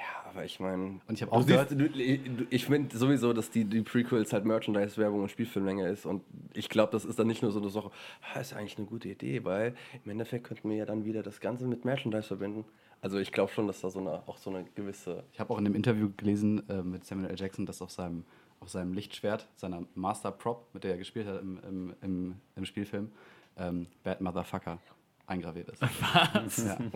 [0.00, 0.98] Ja, aber ich meine.
[1.06, 4.46] Und ich hab du auch siehst, du, ich finde sowieso, dass die, die Prequels halt
[4.46, 6.06] Merchandise-Werbung und Spielfilmlänge ist.
[6.06, 6.22] Und
[6.54, 7.90] ich glaube, das ist dann nicht nur so eine Sache,
[8.32, 11.40] ah, ist eigentlich eine gute Idee, weil im Endeffekt könnten wir ja dann wieder das
[11.40, 12.64] Ganze mit Merchandise verbinden.
[13.02, 15.24] Also ich glaube schon, dass da so eine, auch so eine gewisse.
[15.34, 17.38] Ich habe auch in dem Interview gelesen äh, mit Samuel L.
[17.38, 18.24] Jackson, dass auf seinem,
[18.60, 22.64] auf seinem Lichtschwert, seiner Master Prop, mit der er gespielt hat im, im, im, im
[22.64, 23.10] Spielfilm,
[23.58, 24.78] ähm, Bad Motherfucker
[25.26, 25.82] eingraviert ist.
[26.32, 26.64] Was?
[26.64, 26.78] Ja.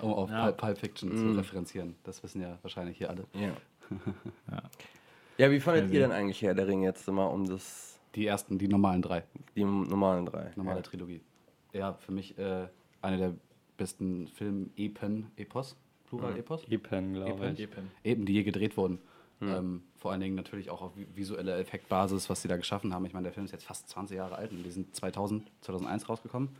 [0.00, 0.52] um auf Ja.
[0.52, 1.94] Pulp, Fiction zu referenzieren.
[2.04, 3.24] Das wissen ja wahrscheinlich hier alle.
[3.34, 3.52] Ja.
[5.38, 8.26] ja, wie fandet Also- ihr denn eigentlich Herr der Ringe jetzt immer um das, Die
[8.26, 9.24] ersten, die normalen drei.
[9.56, 10.52] die normalen drei?
[10.56, 10.82] Normale ja.
[10.82, 11.20] Trilogie.
[11.72, 12.68] Ja, für mich äh,
[13.00, 13.34] eine der
[13.76, 15.76] besten Film-Epen, Epos,
[16.08, 16.64] Plural-Epos?
[16.68, 17.60] Epen, glaube ich.
[17.60, 17.90] Epen.
[18.04, 18.98] Eben, die je gedreht wurden.
[19.40, 23.04] Ähm, vor allen Dingen natürlich auch auf vi- visuelle Effektbasis, was sie da geschaffen haben.
[23.06, 26.08] Ich meine, der Film ist jetzt fast 20 Jahre alt und die sind 2000, 2001
[26.08, 26.50] rausgekommen.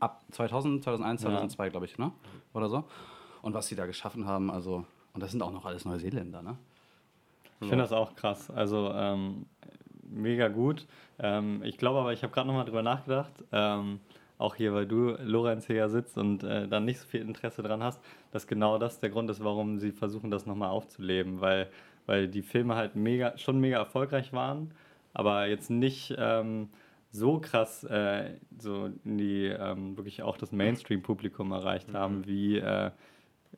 [0.00, 1.28] Ab 2000, 2001, Ja.
[1.28, 2.12] 2002, glaube ich, ne?
[2.52, 2.84] Oder so.
[3.42, 6.56] Und was sie da geschaffen haben, also, und das sind auch noch alles Neuseeländer, ne?
[7.60, 8.50] Ich finde das auch krass.
[8.50, 9.46] Also ähm,
[10.02, 10.86] mega gut.
[11.18, 13.32] Ähm, ich glaube aber, ich habe gerade nochmal drüber nachgedacht.
[13.52, 14.00] Ähm,
[14.36, 17.62] auch hier, weil du, Lorenz, hier ja sitzt und äh, dann nicht so viel Interesse
[17.62, 18.02] dran hast,
[18.32, 21.40] dass genau das der Grund ist, warum sie versuchen, das nochmal aufzuleben.
[21.40, 21.70] Weil,
[22.06, 24.72] weil die Filme halt mega, schon mega erfolgreich waren,
[25.14, 26.68] aber jetzt nicht ähm,
[27.14, 32.90] so krass äh, so in die ähm, wirklich auch das Mainstream-Publikum erreicht haben, wie, äh,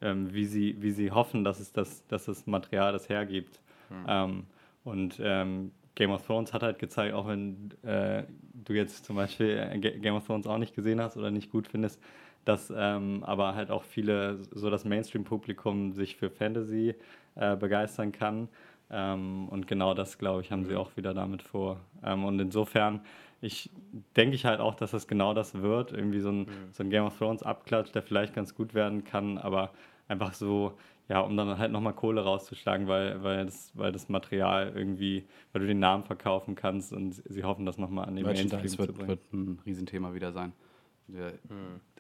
[0.03, 3.61] ähm, wie, sie, wie sie hoffen, dass es das, dass das Material das hergibt.
[4.07, 4.45] Ähm,
[4.85, 9.57] und ähm, Game of Thrones hat halt gezeigt, auch wenn äh, du jetzt zum Beispiel
[9.57, 11.99] äh, Ga- Game of Thrones auch nicht gesehen hast oder nicht gut findest,
[12.45, 16.95] dass ähm, aber halt auch viele, so das Mainstream-Publikum sich für Fantasy
[17.37, 18.49] äh, begeistern kann.
[18.91, 21.81] Ähm, und genau das, glaube ich, haben sie auch wieder damit vor.
[22.03, 23.01] Und insofern,
[23.41, 23.71] ich
[24.17, 25.93] denke ich halt auch, dass das genau das wird.
[25.93, 29.39] Irgendwie so ein, so ein Game of Thrones Abklatsch, der vielleicht ganz gut werden kann,
[29.39, 29.73] aber
[30.09, 30.77] einfach so,
[31.09, 35.61] ja, um dann halt nochmal Kohle rauszuschlagen, weil, weil, das, weil das Material irgendwie, weil
[35.61, 38.95] du den Namen verkaufen kannst und sie hoffen, das nochmal an den Mainstream zu wird,
[38.95, 39.09] bringen.
[39.09, 40.53] wird ein Riesenthema wieder sein.
[41.09, 41.39] Wir,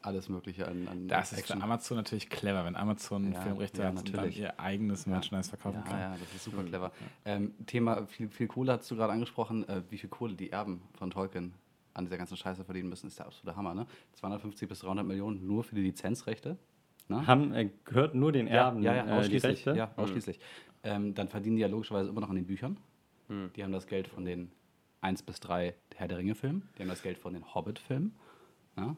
[0.02, 3.88] Alles Mögliche an, an Das ist für Amazon natürlich clever, wenn Amazon Ja, Filmrechte ja,
[3.88, 4.38] hat und dann natürlich.
[4.40, 6.00] ihr eigenes Merchandise verkaufen Ja, kann.
[6.00, 6.90] ja, das ist super clever.
[7.24, 9.68] Ähm, Thema viel, viel Kohle hast du gerade angesprochen.
[9.68, 11.54] Äh, wie viel Kohle die Erben von Tolkien
[11.94, 13.74] an dieser ganzen Scheiße verdienen müssen, ist der absolute Hammer.
[13.74, 13.86] Ne?
[14.14, 16.58] 250 bis 300 Millionen nur für die Lizenzrechte.
[17.08, 17.26] Ne?
[17.26, 19.66] Haben, äh, gehört nur den Erben ja, ja, äh, die ausschließlich.
[19.66, 19.76] Rechte?
[19.76, 20.40] Ja, ausschließlich.
[20.82, 22.78] Ähm, dann verdienen die ja logischerweise immer noch an den Büchern.
[23.28, 23.50] Hm.
[23.54, 24.50] Die haben das Geld von den
[25.00, 26.68] 1 bis 3 Herr der Ringe-Filmen.
[26.76, 28.14] Die haben das Geld von den Hobbit-Filmen.
[28.76, 28.94] Ja?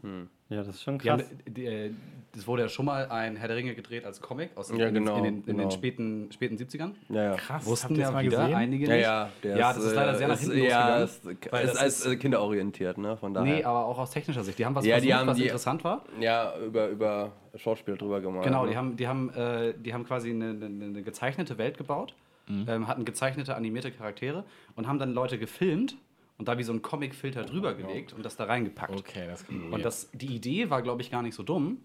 [0.50, 1.28] Ja, das ist schon Die haben, krass.
[1.46, 1.90] die, äh,
[2.32, 4.88] das wurde ja schon mal ein Herr der Ringe gedreht als Comic aus den, Ja,
[4.88, 5.58] in, den- genau, in, den, in genau.
[5.60, 6.92] den späten, späten 70ern.
[7.10, 7.34] Ja, ja.
[7.36, 8.54] Krass, Wussten ja das mal wieder gesehen?
[8.56, 9.44] einige Ja, nicht.
[9.44, 11.38] ja, ja, das ist leider sehr nach ist, hinten ja, losgegangen.
[11.42, 13.16] ist, weil ist das als ist- äh, kinderorientiert, ne?
[13.16, 13.54] Von daher.
[13.56, 14.58] Nee, aber auch aus technischer Sicht.
[14.58, 16.04] Die haben was Ja, die versucht, haben was die- interessant war.
[16.20, 18.44] ja, über, über Schauspiel drüber gemalt.
[18.44, 18.70] Genau, ne?
[18.72, 22.14] die haben, die haben, äh, die haben quasi eine, eine, eine gezeichnete Welt gebaut,
[22.48, 24.42] ähm, hatten gezeichnete animierte Charaktere
[24.74, 25.96] und haben dann Leute gefilmt
[26.38, 28.96] und da wie so ein Comic-Filter drüber gelegt und das da reingepackt.
[28.96, 31.78] Okay, das klingt Und das, die Idee war, glaube ich, gar nicht so dumm,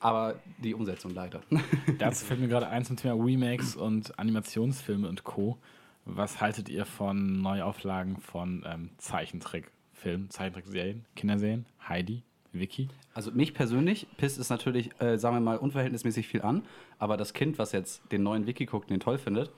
[0.00, 1.42] aber die Umsetzung leider.
[1.98, 5.58] Dazu fällt mir gerade eins zum Thema Remakes und Animationsfilme und Co.
[6.06, 12.88] Was haltet ihr von Neuauflagen von ähm, Zeichentrickfilmen, Zeichentrickserien, Kinderserien, Heidi, Vicky?
[13.12, 16.64] Also mich persönlich pisst es natürlich, äh, sagen wir mal, unverhältnismäßig viel an,
[16.98, 19.50] aber das Kind, was jetzt den neuen Wiki guckt und den toll findet,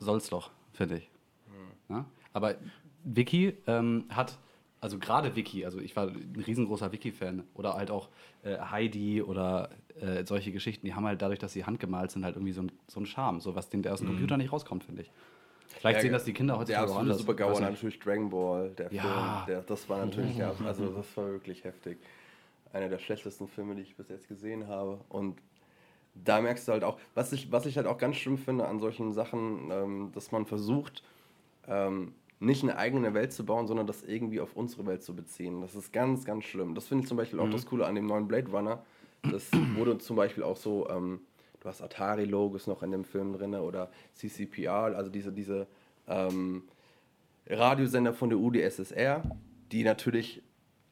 [0.00, 1.10] soll's doch, finde ich.
[1.88, 2.04] Ja?
[2.32, 2.56] Aber
[3.16, 4.38] Wiki ähm, hat,
[4.80, 8.08] also gerade Wiki, also ich war ein riesengroßer Wiki-Fan oder halt auch
[8.42, 12.36] äh, Heidi oder äh, solche Geschichten, die haben halt dadurch, dass sie handgemalt sind, halt
[12.36, 14.84] irgendwie so ein, so ein Charme, so was den, der aus dem Computer nicht rauskommt,
[14.84, 15.10] finde ich.
[15.68, 17.26] Vielleicht Ja, sehen das die Kinder Der heutzutage auch anders.
[17.26, 17.70] War nicht.
[17.70, 19.02] natürlich Dragon Ball, der Ja.
[19.02, 19.46] Film.
[19.46, 21.98] Der, das war natürlich, der, also das war wirklich heftig.
[22.72, 25.00] Einer der schlechtesten Filme, die ich bis jetzt gesehen habe.
[25.08, 25.40] Und
[26.14, 28.80] da merkst du halt auch, was ich, was ich halt auch ganz schlimm finde an
[28.80, 31.02] solchen Sachen, ähm, dass man versucht,
[31.66, 35.60] ähm, nicht eine eigene Welt zu bauen, sondern das irgendwie auf unsere Welt zu beziehen.
[35.60, 36.74] Das ist ganz, ganz schlimm.
[36.74, 38.82] Das finde ich zum Beispiel auch das Coole an dem neuen Blade Runner.
[39.22, 41.20] Das wurde zum Beispiel auch so, ähm,
[41.60, 45.66] du hast Atari-Logos noch in dem Film drin oder CCPR, also diese, diese
[46.06, 46.62] ähm,
[47.48, 49.22] Radiosender von der UdSSR,
[49.72, 50.42] die natürlich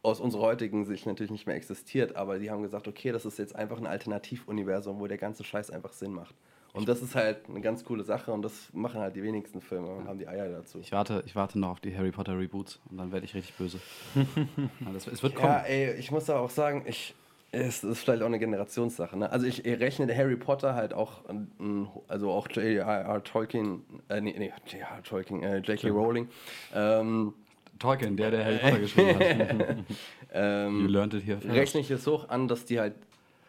[0.02, 3.38] aus unserer heutigen Sicht natürlich nicht mehr existiert, aber die haben gesagt, okay, das ist
[3.38, 6.34] jetzt einfach ein Alternativuniversum, wo der ganze Scheiß einfach Sinn macht.
[6.76, 9.88] Und das ist halt eine ganz coole Sache und das machen halt die wenigsten Filme
[9.88, 10.78] und haben die Eier dazu.
[10.80, 13.54] Ich warte, ich warte noch auf die Harry Potter Reboots und dann werde ich richtig
[13.56, 13.78] böse.
[14.92, 15.48] das, es wird kommen.
[15.48, 17.14] Ja, ey, ich muss aber auch sagen, ich,
[17.52, 19.16] es ist vielleicht auch eine Generationssache.
[19.16, 19.30] Ne?
[19.30, 23.24] Also ich rechne Harry Potter halt auch, an- also auch J.R.R.
[23.24, 25.02] Tolkien, äh, nee, nee, J.R.R.
[25.02, 25.88] Tolkien, äh, J.K.
[25.88, 26.28] Rowling,
[26.74, 27.32] ähm,
[27.78, 29.76] Tolkien, der, der Harry Potter geschrieben hat.
[30.34, 31.54] ähm, You learned it here first.
[31.54, 32.94] rechne ich es hoch an, dass die halt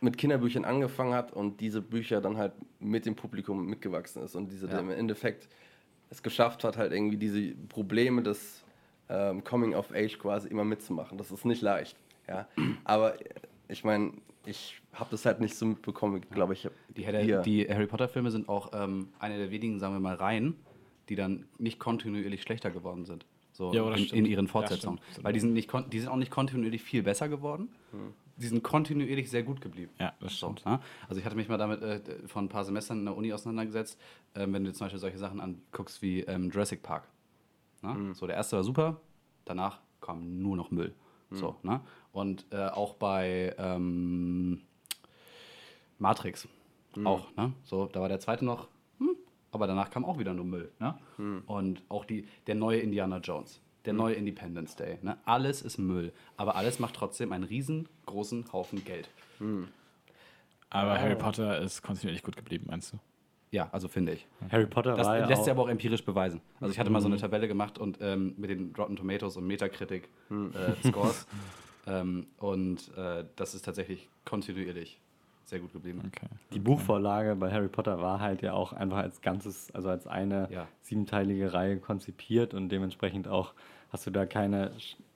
[0.02, 4.52] mit Kinderbüchern angefangen hat und diese Bücher dann halt mit dem Publikum mitgewachsen ist und
[4.52, 4.80] diese Ja.
[4.80, 5.48] im Endeffekt
[6.10, 8.64] es geschafft hat, halt irgendwie diese Probleme des
[9.10, 11.18] ähm, Coming of Age quasi immer mitzumachen.
[11.18, 12.48] Das ist nicht leicht, ja.
[12.84, 13.26] Aber äh,
[13.70, 14.14] ich meine,
[14.46, 16.70] ich habe das halt nicht so mitbekommen, glaube ich.
[16.96, 20.16] Die, Harry- die Harry Potter Filme sind auch ähm, eine der wenigen, sagen wir mal,
[20.16, 20.56] Reihen,
[21.10, 23.26] die dann nicht kontinuierlich schlechter geworden sind.
[23.58, 25.00] So Ja, in, in ihren Fortsetzungen.
[25.10, 25.26] stimmt.
[25.26, 27.70] Weil die sind, nicht, die sind auch nicht kontinuierlich viel besser geworden.
[28.36, 29.92] Die sind kontinuierlich sehr gut geblieben.
[30.00, 30.66] Ja, das So, stimmt.
[30.68, 30.80] ne?
[31.10, 34.00] Also ich hatte mich mal damit äh, vor ein paar Semestern in der Uni auseinandergesetzt,
[34.36, 37.08] ähm, wenn du zum Beispiel solche Sachen anguckst wie ähm, Jurassic Park.
[37.82, 38.14] Ne?
[38.14, 39.02] So, der erste war super,
[39.46, 40.94] danach kam nur noch Müll.
[41.32, 41.82] So, ne?
[42.12, 44.62] Und äh, auch bei ähm,
[46.00, 46.48] Matrix
[47.06, 47.54] auch, ne?
[47.64, 48.70] So, da war der zweite noch, hm,
[49.52, 50.96] aber danach kam auch wieder nur Müll, ne?
[51.48, 55.18] Und auch die, der neue Indiana Jones, der neue Independence Day, ne?
[55.26, 59.10] Alles ist Müll, aber alles macht trotzdem einen riesengroßen Haufen Geld.
[60.70, 63.00] Aber Harry Potter ist kontinuierlich gut geblieben, meinst du?
[63.52, 64.28] Ja, also finde ich.
[64.52, 66.42] Harry Potter Das war ja lässt auch, sich aber auch empirisch beweisen.
[66.60, 69.48] Also ich hatte mal so eine Tabelle gemacht und ähm, mit den Rotten Tomatoes und
[69.48, 71.26] Metacritic äh, Scores.
[71.88, 75.00] ähm, und äh, das ist tatsächlich kontinuierlich
[75.48, 76.02] sehr gut geblieben.
[76.06, 76.28] Okay.
[76.54, 80.48] die Buchvorlage bei Harry Potter war halt ja auch einfach als ganzes, also als eine
[80.52, 80.68] Ja.
[80.82, 83.54] siebenteilige Reihe konzipiert und dementsprechend auch
[83.90, 84.72] hast du da keine,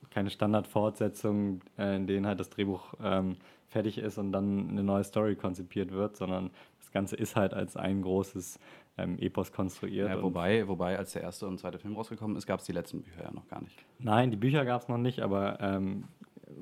[0.10, 3.36] keine Standardfortsetzung, äh, in denen halt das Drehbuch ähm,
[3.68, 7.76] fertig ist und dann eine neue Story konzipiert wird, sondern das Ganze ist halt als
[7.78, 8.60] ein großes
[8.98, 10.10] ähm, Epos konstruiert.
[10.10, 13.02] Ja, wobei, wobei, als der erste und zweite Film rausgekommen ist, gab es die letzten
[13.02, 13.78] Bücher ja noch gar nicht.
[14.00, 16.04] Nein, die Bücher gab es noch nicht, aber ähm,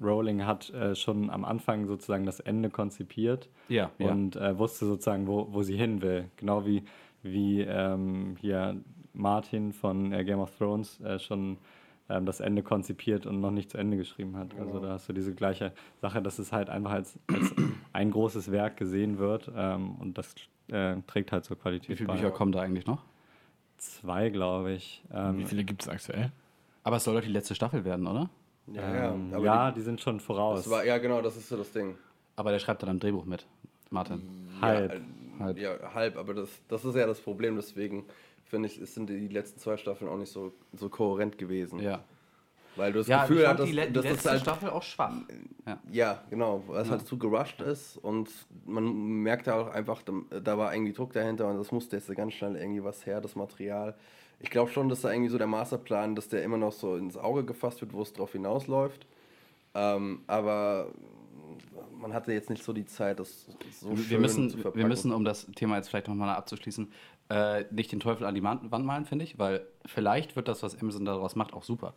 [0.01, 4.11] Rowling hat äh, schon am Anfang sozusagen das Ende konzipiert Ja, ja.
[4.11, 6.25] und äh, wusste sozusagen, wo, wo sie hin will.
[6.37, 6.83] Genau wie,
[7.23, 8.77] wie ähm, hier
[9.13, 11.57] Martin von äh, Game of Thrones äh, schon
[12.09, 14.57] ähm, das Ende konzipiert und noch nicht zu Ende geschrieben hat.
[14.59, 17.53] Also da hast du diese gleiche Sache, dass es halt einfach als, als
[17.93, 20.33] ein großes Werk gesehen wird ähm, und das
[20.69, 22.13] äh, trägt halt zur Qualität Wie viele bei.
[22.13, 23.03] Bücher kommen da eigentlich noch?
[23.77, 25.03] Zwei, glaube ich.
[25.13, 26.31] Ähm, Wie viele gibt es aktuell?
[26.83, 28.29] Aber es soll doch die letzte Staffel werden, oder?
[28.73, 29.13] Ja, ja.
[29.13, 30.63] ähm, Aber ja, die, die, sind schon voraus.
[30.63, 31.95] das war, ja, genau, das ist so das Ding.
[32.35, 33.45] Aber der schreibt dann am Drehbuch mit,
[33.89, 34.21] Martin.
[34.61, 34.91] Halb.
[34.91, 35.01] Ja, äh,
[35.39, 35.57] Halb.
[35.57, 38.05] ja, halb, aber das, das ist ja das Problem, deswegen
[38.45, 41.79] finde ich, es sind die letzten zwei Staffeln auch nicht so, so kohärent gewesen.
[41.79, 42.03] Ja.
[42.75, 44.83] Weil du das Ja, Gefühl hattest, die, le die dass das letzte halt Staffel auch
[44.83, 45.13] schwach.
[45.65, 45.79] Ja.
[45.91, 46.93] Ja, genau, weil es Ja.
[46.93, 48.29] halt zu gerusht ist und
[48.65, 48.83] man
[49.23, 52.33] merkt ja auch einfach, da, da war irgendwie Druck dahinter und das musste jetzt ganz
[52.33, 53.95] schnell irgendwie was her, das Material.
[54.39, 57.17] Ich glaube schon, dass da irgendwie so der Masterplan, dass der immer noch so ins
[57.17, 59.05] Auge gefasst wird, wo es drauf hinausläuft.
[59.73, 60.93] Ähm, aber
[61.99, 63.47] man hatte jetzt nicht so die Zeit, das
[63.79, 64.87] so schön wir, müssen, zu wir verpacken.
[64.87, 66.91] müssen, um das Thema jetzt vielleicht nochmal abzuschließen,
[67.29, 70.79] äh, nicht den Teufel an die Wand malen, finde ich, weil vielleicht wird das, was
[70.79, 71.93] Amazon daraus macht, auch super.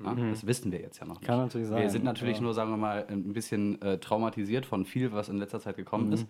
[0.00, 1.26] Ja, Das wissen wir jetzt ja noch nicht.
[1.26, 2.42] Kann natürlich sein, Wir sind natürlich ja.
[2.42, 6.12] nur, sagen wir mal, ein bisschen äh, traumatisiert von viel, was in letzter Zeit gekommen
[6.12, 6.26] ist.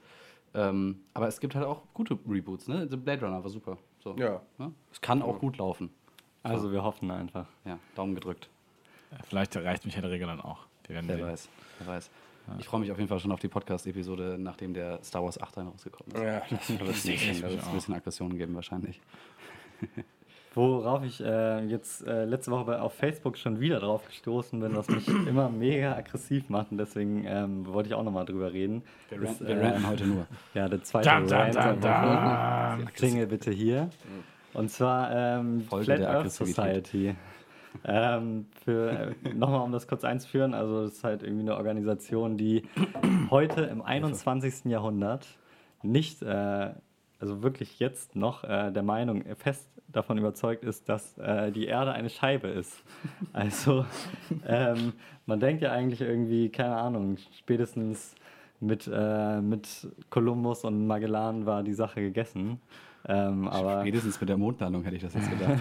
[0.55, 2.87] Ähm, aber es gibt halt auch gute Reboots, ne?
[2.89, 3.77] The Blade Runner war super.
[4.01, 4.41] So, Ja.
[4.59, 4.73] ne?
[4.93, 5.91] Es kann auch gut laufen.
[6.43, 7.47] Also wir hoffen einfach.
[7.65, 8.49] Ja, Daumen gedrückt.
[9.11, 10.67] Ja, Vielleicht erreicht mich Herr der Regel dann auch.
[10.87, 11.21] Wer sehen.
[11.27, 11.49] weiß,
[11.81, 12.11] wer weiß.
[12.59, 15.59] Ich freue mich auf jeden Fall schon auf die Podcast-Episode, nachdem der Star Wars 8
[15.59, 16.23] dann rausgekommen ist.
[16.23, 16.91] Ja, das Da wird
[17.61, 19.01] es ein bisschen Aggressionen geben wahrscheinlich.
[20.55, 24.77] Worauf ich äh, jetzt äh, letzte Woche bei, auf Facebook schon wieder drauf gestoßen bin,
[24.77, 28.83] was mich immer mega aggressiv macht und deswegen ähm, wollte ich auch nochmal drüber reden.
[29.11, 30.27] Wir, ist, ran, wir äh, heute nur.
[30.55, 32.79] Ja, der zweite Da, da, Rant da, der da.
[32.81, 32.93] Woche.
[32.93, 33.91] Klingel bitte hier.
[34.55, 36.31] Und zwar ähm, Folge Flat der Earth.
[36.33, 37.15] Society.
[37.85, 42.37] ähm, für, äh, nochmal um das kurz einzuführen, also das ist halt irgendwie eine Organisation,
[42.37, 42.63] die
[43.31, 44.65] heute im 21.
[44.65, 45.27] Jahrhundert
[45.83, 46.71] nicht, äh,
[47.21, 51.67] also wirklich jetzt noch äh, der Meinung, äh, fest davon überzeugt ist, dass äh, die
[51.67, 52.83] Erde eine Scheibe ist.
[53.33, 53.85] Also
[54.47, 54.93] ähm,
[55.27, 58.15] man denkt ja eigentlich irgendwie, keine Ahnung, spätestens
[58.61, 59.69] mit, äh, mit
[60.11, 62.61] Kolumbus und Magellan war die Sache gegessen.
[63.07, 65.61] Ähm, aber Spätestens mit der Mondlandung hätte ich das jetzt gedacht.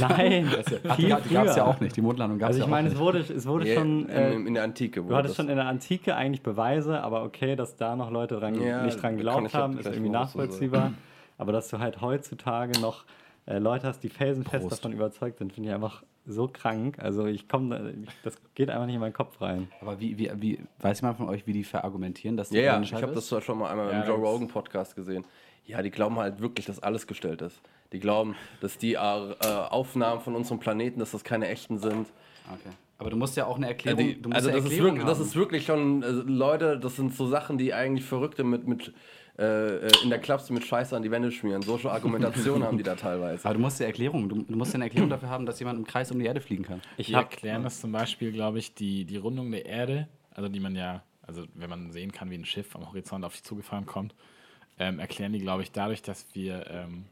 [0.00, 0.48] nein,
[0.88, 1.94] Ach, die viel gab es ja auch nicht.
[1.94, 3.02] Die Mondlandung gab es Also ja ich auch meine, es nicht.
[3.02, 4.08] wurde, es wurde Ja, schon.
[4.08, 5.00] Äh, in, in der Antike.
[5.00, 8.10] du wurde hattest das- schon in der Antike eigentlich Beweise, aber okay, dass da noch
[8.10, 10.92] Leute dran, Ja, nicht dran geglaubt ich ja haben, ist irgendwie nachvollziehbar.
[11.36, 13.04] Aber dass du halt heutzutage noch
[13.48, 14.84] äh, Leute hast, die felsenfest Prost.
[14.84, 16.98] davon überzeugt sind, finde ich einfach so krank.
[16.98, 19.68] Also ich komme, das geht einfach nicht in meinen Kopf rein.
[19.80, 22.80] Aber wie, wie, wie, weiß jemand von euch, wie die verargumentieren, dass die Ja, ja,
[22.80, 23.28] ich habe das ist?
[23.30, 25.24] zwar schon mal einmal Ja, im Joe Rogan Podcast gesehen.
[25.64, 27.60] Ja, die glauben halt wirklich, dass alles gestellt ist.
[27.92, 29.34] Die glauben, dass die äh, äh,
[29.70, 32.08] Aufnahmen von unserem Planeten, dass das keine echten sind.
[32.52, 32.70] Okay.
[32.98, 34.72] Aber du musst ja auch eine Ja, Erklärung, die, du musst also eine das ist,
[34.72, 38.44] Erklärung wirklich, das ist wirklich schon, äh, Leute, das sind so Sachen, die eigentlich Verrückte
[38.44, 38.92] mit, mit
[39.38, 41.62] äh, äh, in der Klapse mit Scheiße an die Wände schmieren.
[41.62, 43.44] So schon Argumentation haben die da teilweise.
[43.44, 45.78] Aber du musst ja Erklärung, du, du musst ja eine Erklärung dafür haben, dass jemand
[45.78, 46.82] im Kreis um die Erde fliegen kann.
[46.96, 50.74] Ich erklären das zum Beispiel, glaube ich, die, die Rundung der Erde, also die man
[50.74, 54.12] ja, also wenn man sehen kann, wie ein Schiff am Horizont auf dich zugefahren kommt,
[54.80, 57.04] ähm, erklären die, glaube ich, dadurch, dass wir ähm,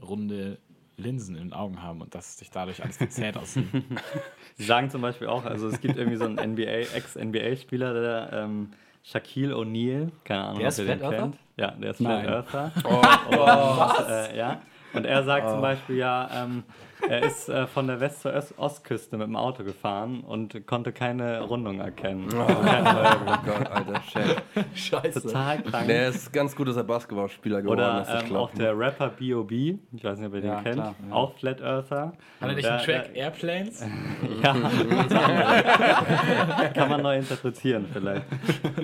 [0.00, 0.56] runde
[0.96, 3.68] Linsen in den Augen haben und dass sich dadurch alles verzerrt aussieht.
[4.56, 8.70] Sie sagen zum Beispiel auch, also es gibt irgendwie so einen NBA, Ex-NBA-Spieler, der ähm,
[9.10, 11.22] Shaquille O'Neal, keine Ahnung, Der ist ob ihr den Flat Earther?
[11.22, 11.36] kennt.
[11.56, 11.96] Ja, der ist.
[11.96, 12.72] Flat Earther.
[12.84, 14.60] Oh, Und, äh, ja.
[14.92, 16.64] Und er sagt zum Beispiel ja, ähm,
[17.08, 20.92] er ist äh, von der West- zur Öst Ostküste mit dem Auto gefahren und konnte
[20.92, 22.28] keine Rundung erkennen.
[22.32, 24.42] Oh, oh Gott, alter Chef.
[24.74, 25.22] Scheiße.
[25.22, 25.86] Total krank.
[25.86, 28.24] Der ist ganz gut, dass er Basketballspieler geworden Oder ist.
[28.24, 30.94] ich ähm, auch der Rapper B.O.B., ich weiß nicht, ob ihr den Ja, kennt, klar,
[31.08, 31.14] ja.
[31.14, 32.12] auch Flat Earther.
[32.40, 33.84] Hat er nicht einen Track Airplanes?
[34.42, 34.54] Ja,
[36.74, 38.24] kann man neu interpretieren vielleicht.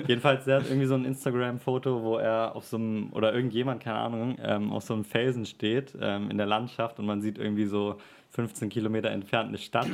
[0.07, 3.97] Jedenfalls, der hat irgendwie so ein Instagram-Foto, wo er auf so einem, oder irgendjemand, keine
[3.97, 7.65] Ahnung, ähm, auf so einem Felsen steht ähm, in der Landschaft und man sieht irgendwie
[7.65, 7.97] so
[8.31, 9.89] 15 Kilometer entfernt eine Stadt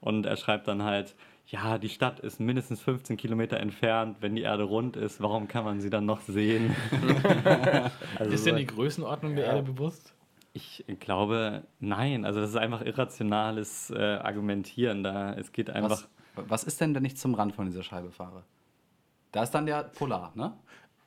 [0.00, 1.14] und er schreibt dann halt,
[1.46, 5.64] ja, die Stadt ist mindestens 15 Kilometer entfernt, wenn die Erde rund ist, warum kann
[5.64, 6.76] man sie dann noch sehen?
[8.18, 10.12] also Ist denn die Größenordnung der Erde bewusst?
[10.58, 12.24] ich glaube, nein.
[12.24, 15.02] Also das ist einfach irrationales äh, Argumentieren.
[15.02, 15.90] Da es geht einfach.
[15.90, 18.44] Was, was ist denn, wenn ich zum Rand von dieser Scheibe fahre?
[19.32, 20.54] Da ist dann der Polar, ne?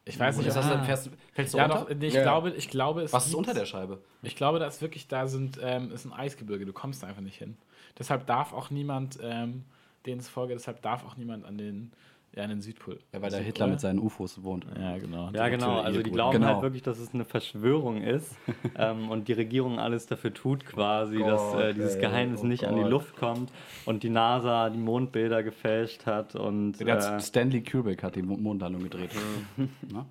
[0.04, 1.86] Ich weiß nicht, Ist das dann fährst, fällst du ja, runter?
[1.94, 2.24] doch, ich, Ja.
[2.24, 4.00] glaube, ich glaube, es Was ist unter der Scheibe?
[4.24, 7.38] Ich glaube, dass wirklich da sind, ähm, ist ein Eisgebirge, du kommst da einfach nicht
[7.38, 7.56] hin.
[8.00, 9.64] Deshalb darf auch niemand, ähm,
[10.08, 11.92] denen es vorgeht, deshalb darf auch niemand an den,
[12.36, 13.00] ja, an den Südpol.
[13.12, 13.40] Ja, weil der.
[13.42, 14.66] Hitler mit seinen UFOs wohnt.
[14.80, 15.30] Ja, genau.
[15.34, 15.80] ja, genau.
[15.82, 16.48] Also die glauben Genau.
[16.54, 18.36] halt wirklich, dass es eine Verschwörung ist
[18.78, 22.64] ähm, und die Regierung alles dafür tut, quasi, dass äh, dieses ey, Geheimnis oh nicht
[22.66, 22.92] an die Gott.
[22.92, 23.52] Luft kommt
[23.86, 28.22] und die NASA die Mondbilder gefälscht hat und Der äh, hat Stanley Kubrick hat die
[28.22, 29.12] Mo- Mondlandung gedreht.
[29.58, 30.06] Ne?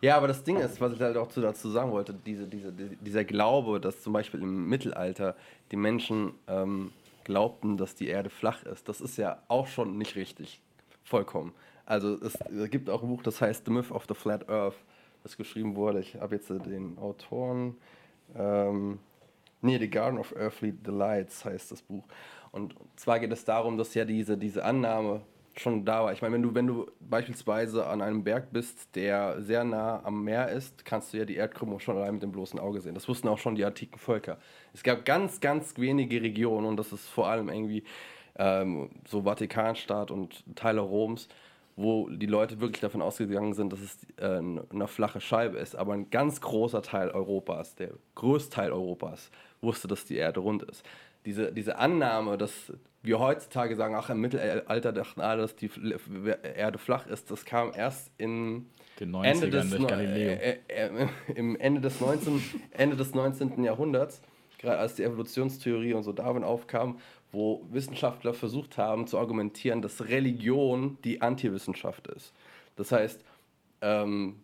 [0.00, 2.72] Ja, aber das Ding ist, was ich halt auch zu, dazu sagen wollte, diese, diese,
[2.72, 5.34] die- dieser Glaube, dass zum Beispiel im Mittelalter
[5.72, 6.92] die Menschen ähm,
[7.24, 10.60] glaubten, dass die Erde flach ist, das ist ja auch schon nicht richtig.
[11.08, 11.54] Vollkommen.
[11.86, 12.36] Also es,
[12.70, 14.76] gibt auch ein Buch, das heißt The Myth of the Flat Earth,
[15.22, 16.00] das geschrieben wurde.
[16.00, 17.78] Ich habe jetzt den Autoren.
[18.36, 18.98] Ähm,
[19.62, 22.04] nee, The Garden of Earthly Delights heißt das Buch.
[22.52, 25.22] Und zwar geht es darum, dass ja diese, diese Annahme
[25.56, 26.12] schon da war.
[26.12, 30.24] Ich meine, wenn du, wenn du beispielsweise an einem Berg bist, der sehr nah am
[30.24, 32.94] Meer ist, kannst du ja die Erdkrümmung schon allein mit dem bloßen Auge sehen.
[32.94, 34.36] Das wussten auch schon die antiken Völker.
[34.74, 37.82] Es gab ganz, ganz wenige Regionen und das ist vor allem irgendwie
[38.38, 41.28] ähm, so Vatikanstaat und Teile Roms,
[41.76, 44.40] wo die Leute wirklich davon ausgegangen sind, dass es äh,
[44.72, 45.76] eine flache Scheibe ist.
[45.76, 50.84] Aber ein ganz großer Teil Europas, der Großteil Europas, wusste, dass die Erde rund ist.
[51.24, 52.72] Diese, diese Annahme, dass
[53.02, 55.70] wir heutzutage sagen, ach, im Mittelalter dachten alle, dass die
[56.56, 58.66] Erde flach ist, das kam erst in
[58.98, 60.30] Den 90ern Ende des, Galileo.
[60.30, 63.62] Äh, äh, im Ende des, 19, Ende des 19.
[63.62, 64.20] Jahrhunderts,
[64.58, 66.98] gerade als die Evolutionstheorie und so Darwin aufkam,
[67.32, 72.32] wo Wissenschaftler versucht haben zu argumentieren, dass Religion die Antiwissenschaft ist.
[72.76, 73.24] Das heißt,
[73.82, 74.36] ähm,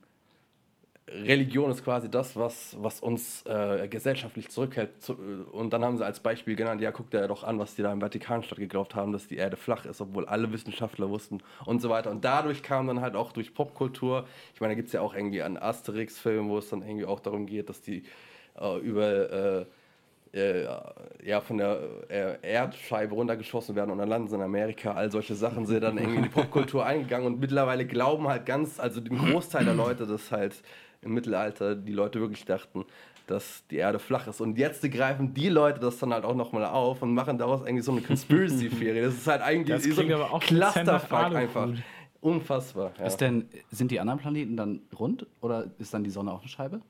[1.07, 5.03] Religion ist quasi das, was, was uns äh, gesellschaftlich zurückhält.
[5.03, 5.15] Zu,
[5.53, 7.93] und dann haben sie als Beispiel genannt, ja, guck dir doch an, was die da
[7.93, 11.91] im Vatikanstadt geglaubt haben, dass die Erde flach ist, obwohl alle Wissenschaftler wussten und so
[11.91, 12.11] weiter.
[12.11, 15.15] Und dadurch kam dann halt auch durch Popkultur, ich meine, da gibt es ja auch
[15.15, 18.05] irgendwie einen Asterix-Film, wo es dann irgendwie auch darum geht, dass die
[18.59, 19.31] äh, über...
[19.61, 19.67] Äh,
[20.35, 20.67] äh,
[21.25, 24.93] ja, von der äh, Erdscheibe runtergeschossen werden und dann landen sie in Amerika.
[24.93, 28.81] All solche Sachen sind dann irgendwie in die Popkultur eingegangen und mittlerweile glauben halt ganz,
[28.81, 30.63] also den Großteil der Leute, dass halt
[31.03, 32.85] im Mittelalter die Leute wirklich dachten,
[33.27, 34.41] dass die Erde flach ist.
[34.41, 37.83] Und jetzt greifen die Leute das dann halt auch nochmal auf und machen daraus irgendwie
[37.83, 39.03] so eine Conspiracy-Theorie.
[39.03, 41.69] Das ist halt eigentlich Das so ein aber auch Clusterfuck einfach.
[42.21, 42.93] Unfassbar.
[42.99, 43.07] Ja.
[43.07, 46.49] Ist denn, sind die anderen Planeten dann rund oder ist dann die Sonne auch eine
[46.49, 46.81] Scheibe?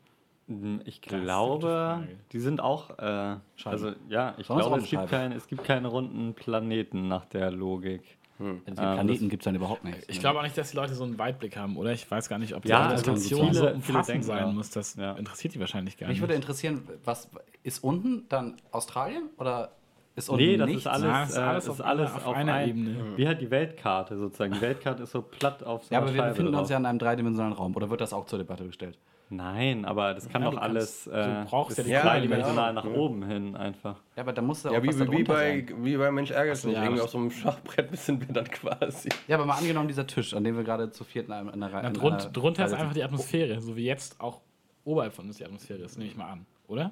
[0.48, 2.98] Hm, Ich glaube, die sind auch.
[2.98, 7.24] Äh, also ja, ich auch glaube, es gibt, kein, es gibt keine runden Planeten nach
[7.26, 8.02] der Logik.
[8.38, 9.98] Also die Ähm, Planeten gibt es dann überhaupt nicht.
[10.09, 11.92] Ich glaube auch nicht, dass die Leute so einen Weitblick haben, oder?
[11.92, 13.54] Ich weiß gar nicht, ob die Ja, Argumentation sein.
[13.54, 14.52] so Viele- viele umfassend denken sein auch.
[14.52, 14.70] muss.
[14.70, 15.12] Das Ja.
[15.12, 16.22] interessiert die wahrscheinlich gar Mich nicht.
[16.22, 17.28] würde interessieren, was
[17.62, 19.70] ist unten dann Australien oder
[20.16, 20.83] ist unten Nee, das nichts?
[20.83, 22.68] ist alles, Ja, das ist äh, alles ist auf alles einer- auf auf, einer ein-
[22.68, 23.16] Ebene.
[23.16, 24.52] Wie halt die Weltkarte sozusagen.
[24.52, 26.98] Die Weltkarte ist so platt auf so Ja, aber wir befinden uns ja in einem
[26.98, 27.74] dreidimensionalen Raum.
[27.76, 28.98] Oder wird das auch zur Debatte gestellt?
[29.30, 31.04] Nein, aber das kann Ja, doch du alles.
[31.04, 31.10] kannst- du
[31.42, 32.72] Äh, brauchst ja die ja.
[32.72, 33.96] nach oben hin einfach.
[34.16, 35.84] Ja, aber da muss ja auch Ja, wie, was wie, bei, sein.
[35.84, 39.08] wie bei Mensch ärgert so, ja, Irgendwie auf so einem Schachbrett sind wir dann quasi.
[39.26, 41.62] Ja, aber mal angenommen, dieser Tisch, an dem wir gerade zu viert in einer, in
[41.62, 44.40] einer Na, in drun einer drunter ist Reihe einfach die Atmosphäre, so wie jetzt auch
[44.84, 46.90] oberhalb von uns die Atmosphäre ist, nehme ich mal an, oder?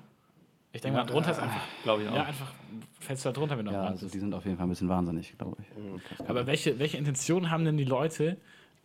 [0.75, 2.15] Ich denke mal, drunter ist einfach, Glaube ich auch.
[2.15, 2.51] ja, einfach
[2.99, 4.89] fällst du da drunter, wenn du Ja, also die sind auf jeden Fall ein bisschen
[4.89, 6.27] wahnsinnig, glaube ich.
[6.29, 8.39] Aber welche, welche Intentionen haben denn die Leute,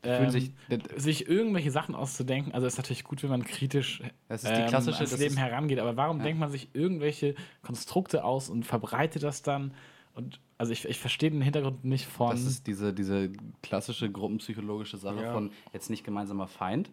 [0.03, 0.51] ähm, sich-
[0.95, 2.53] sich, irgendwelche Sachen auszudenken?
[2.53, 5.37] Also es ist natürlich gut, wenn man kritisch Das ist die klassische- ans das Leben
[5.37, 9.73] herangeht, aber warum denkt man sich irgendwelche Konstrukte aus und verbreitet das dann?
[10.13, 12.31] Und also ich, ich verstehe den Hintergrund nicht von.
[12.31, 13.29] Das ist diese, diese
[13.61, 15.33] klassische gruppenpsychologische Sache Ja.
[15.33, 16.89] von jetzt nicht gemeinsamer Feind.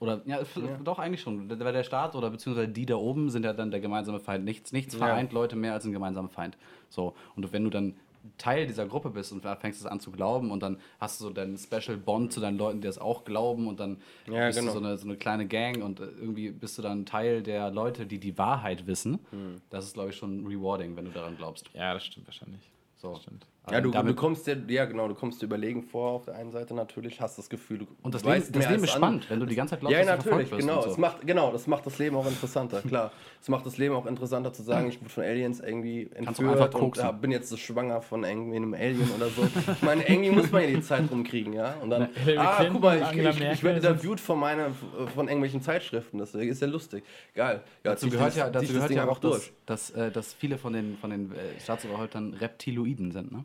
[0.00, 1.48] Oder ja, f- doch eigentlich schon.
[1.48, 4.44] Weil der Staat oder beziehungsweise die da oben sind ja dann der gemeinsame Feind.
[4.44, 4.98] Nichts, nichts Ja.
[4.98, 6.58] vereint Leute mehr als ein gemeinsamer Feind.
[6.90, 7.14] So.
[7.36, 7.94] Und wenn du dann
[8.38, 11.30] Teil dieser Gruppe bist und fängst es an zu glauben und dann hast du so
[11.30, 14.72] deinen Special Bond zu deinen Leuten, die das auch glauben und dann Ja, bist genau.
[14.72, 17.70] du so eine, so eine kleine Gang und äh, irgendwie bist du dann Teil der
[17.70, 19.18] Leute, die die Wahrheit wissen.
[19.30, 19.60] Hm.
[19.70, 21.70] Das ist, glaube ich, schon rewarding, wenn du daran glaubst.
[21.74, 22.60] Ja, das stimmt wahrscheinlich.
[22.96, 23.12] So.
[23.12, 23.46] Das stimmt.
[23.70, 26.34] Ja, du, du damit, kommst dir, ja genau, du kommst dir überlegen vor auf der
[26.36, 28.90] einen Seite natürlich, hast das Gefühl, du und das weißt Leben, das mehr Leben ist
[28.90, 30.82] an- spannend, wenn du die ganze Zeit glaubst, Ja, dass du natürlich, wirst genau.
[30.82, 31.00] und Es so.
[31.00, 33.10] macht, genau, das macht das Leben auch interessanter, klar.
[33.40, 36.74] Es macht das Leben auch interessanter zu sagen, ich wurde von Aliens irgendwie du entführt
[36.74, 39.42] und ja, bin jetzt so schwanger von irgendwie einem Alien oder so.
[39.72, 41.74] Ich meine, irgendwie muss man ja die Zeit rumkriegen, ja.
[41.82, 44.70] Und dann, Hillary ah, Clinton, guck mal, ich, ich, ich Merkel werde interviewt von, meiner,
[45.14, 47.02] von irgendwelchen Zeitschriften, das ist ja lustig.
[47.34, 47.62] Geil.
[47.82, 50.58] Ja, Dazu gehört das- ja, dazu das gehört ja auch, dass, dass, äh, dass viele
[50.58, 53.44] von den, von den äh, Staatsoberhäuptern Reptiloiden sind, ne?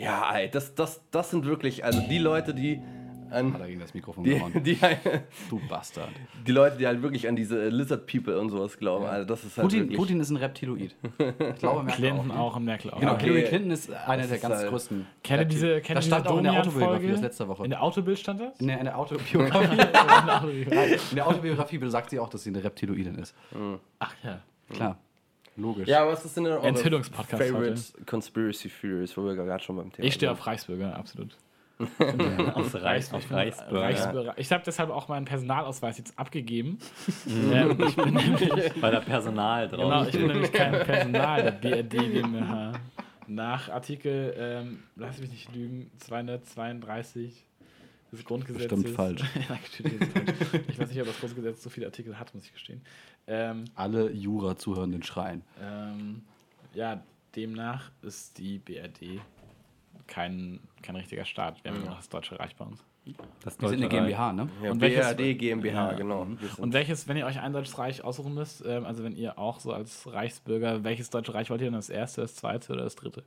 [0.00, 2.80] Ja, ey, das, das, das sind wirklich, also die Leute, die
[3.30, 3.54] an.
[3.54, 4.52] Hat er gegen das Mikrofon Die, gehauen.
[4.64, 4.76] die,
[5.48, 6.08] Du Bastard.
[6.44, 9.56] die Leute, die halt wirklich an diese Lizard People und sowas glauben, also das ist
[9.56, 10.96] halt Putin, wirklich, Putin ist ein Reptiloid.
[11.18, 12.38] Ich glaube, Merkel Clinton auch.
[12.52, 12.98] auch und Merkel auch.
[12.98, 13.26] Genau, Okay.
[13.26, 15.06] Hillary Clinton ist einer der ganz halt- größten.
[15.22, 16.58] Kennt ihr diese, kennt das stand auch in der?
[16.60, 17.62] Autobiografie aus letzter Woche.
[17.64, 18.58] In der Autobild stand das?
[18.58, 19.80] In der, in der Autobiografie.
[20.28, 20.94] Autobiografie.
[21.10, 23.34] in der Autobiografie sagt sie auch, dass sie eine Reptiloidin ist.
[24.00, 24.40] Ach ja.
[24.72, 24.98] Klar.
[25.56, 25.88] Logisch.
[25.88, 30.06] Ja, was ist denn eure Enthüllungspodcast Favorite Conspiracy Theories, wo wir gerade schon beim Thema
[30.06, 31.36] Ich stehe auf Reichsbürger, absolut.
[32.54, 33.80] Aus Reis, auf Reisbürger.
[33.80, 34.34] Reichsbürger.
[34.36, 36.78] Ich habe deshalb auch meinen Personalausweis jetzt abgegeben.
[37.24, 37.52] Mhm.
[37.52, 38.50] ähm, ich bin nämlich,
[38.82, 41.50] Weil da Personal drauf genau, ich bin nämlich kein Personal der
[41.82, 42.72] BRD GmbH.
[43.26, 47.46] Nach Artikel, ähm, lass mich nicht lügen, 232
[48.12, 48.68] des Grundgesetzes.
[48.68, 49.22] Bestimmt falsch.
[50.68, 52.80] Ich weiß nicht, ob das Grundgesetz so viele Artikel hat, muss ich gestehen.
[53.26, 55.42] Ähm, Alle Jura-Zuhörenden schreien.
[55.62, 56.22] ähm,
[56.74, 57.02] ja,
[57.36, 59.20] demnach ist die BRD
[60.06, 61.62] kein, kein richtiger Staat.
[61.64, 62.82] Wir haben nur noch das Deutsche Reich bei uns.
[63.42, 63.88] Das Wir sind eine.
[63.88, 64.48] GmbH, ne?
[64.62, 65.96] Ja, Und welches- BRD GmbH, Ja.
[65.96, 66.24] genau.
[66.26, 69.38] Sind- Und welches, wenn ihr euch ein deutsches Reich aussuchen müsst, ähm, also wenn ihr
[69.38, 71.74] auch so als Reichsbürger, welches deutsche Reich wollt ihr denn?
[71.74, 73.24] Das erste, das zweite oder das dritte?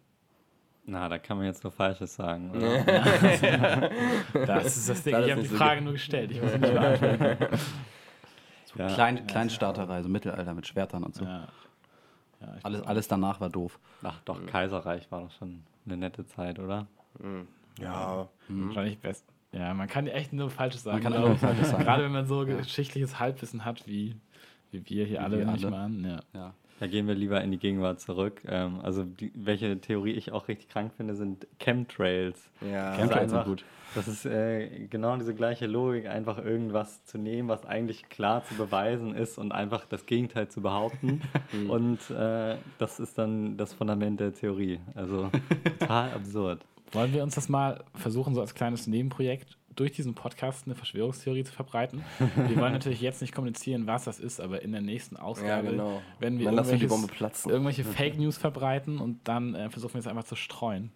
[0.86, 2.52] Na, da kann man jetzt nur Falsches sagen.
[2.52, 2.84] Oder?
[4.46, 5.14] Das ist das Ding.
[5.14, 6.32] Das Ich habe die nicht so Frage nur gestellt.
[6.32, 7.38] Ich muss nicht beantworten.
[8.76, 8.88] Ja.
[8.88, 11.24] Klein, Kleinstaaterei, so Mittelalter mit Schwertern und so.
[11.24, 11.48] Ja.
[12.42, 13.80] Ja, Alles, alles danach war doof.
[14.02, 16.88] Ach doch, Kaiserreich war doch schon eine nette Zeit, oder?
[17.80, 19.26] ja, wahrscheinlich best.
[19.54, 21.02] Ja, man kann echt nur Falsches sagen.
[21.04, 21.38] Man kann nur.
[21.38, 21.84] Falsches sagen.
[21.84, 24.16] Gerade wenn man so geschichtliches Halbwissen hat, wie,
[24.72, 25.78] wie wir hier alle, wir alle.
[25.78, 26.04] an.
[26.04, 26.20] Ja.
[26.34, 26.54] Ja.
[26.80, 28.42] Da gehen wir lieber in die Gegenwart zurück.
[28.48, 32.50] Ähm, also die, welche Theorie ich auch richtig krank finde, sind Chemtrails.
[32.62, 32.92] ja.
[32.92, 33.66] Also Chemtrails sind gut.
[33.96, 38.56] Das ist äh, genau diese gleiche Logik, einfach irgendwas zu nehmen, was eigentlich klar zu
[38.56, 41.22] beweisen ist und einfach das Gegenteil zu behaupten.
[41.70, 44.80] und äh, das ist dann das Fundament der Theorie.
[44.96, 45.30] Also
[45.80, 46.66] total absurd.
[46.92, 51.44] Wollen wir uns das mal versuchen, so als kleines Nebenprojekt durch diesen Podcast eine Verschwörungstheorie
[51.44, 52.04] zu verbreiten?
[52.36, 55.72] Wir wollen natürlich jetzt nicht kommunizieren, was das ist, aber in der nächsten Ausgabe, Ja,
[55.72, 56.02] genau.
[56.20, 57.52] wenn wir Dann lassen wir die irgendwelches- Bombe platzen.
[57.52, 60.92] irgendwelche Fake News verbreiten und dann äh, versuchen wir es einfach zu streuen.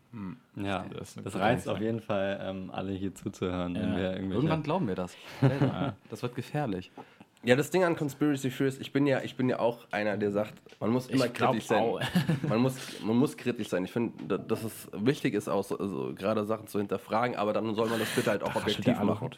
[0.55, 3.95] Ja, Das das reizt auf jeden Fall, ähm, alle hier zuzuhören, wenn Ja.
[3.97, 5.15] wir irgendwelche Irgendwann glauben wir das.
[6.09, 6.91] Das wird gefährlich.
[7.43, 10.31] Ja, das Ding an Conspiracy Theories, ich bin ja, ich bin ja auch einer, der
[10.31, 11.85] sagt, man muss immer kritisch sein.
[12.49, 13.85] Man muss, man muss kritisch sein.
[13.85, 17.53] Ich finde, da- dass es wichtig ist, auch so, also gerade Sachen zu hinterfragen, aber
[17.53, 19.29] dann soll man das bitte halt auch raschelt objektiv machen.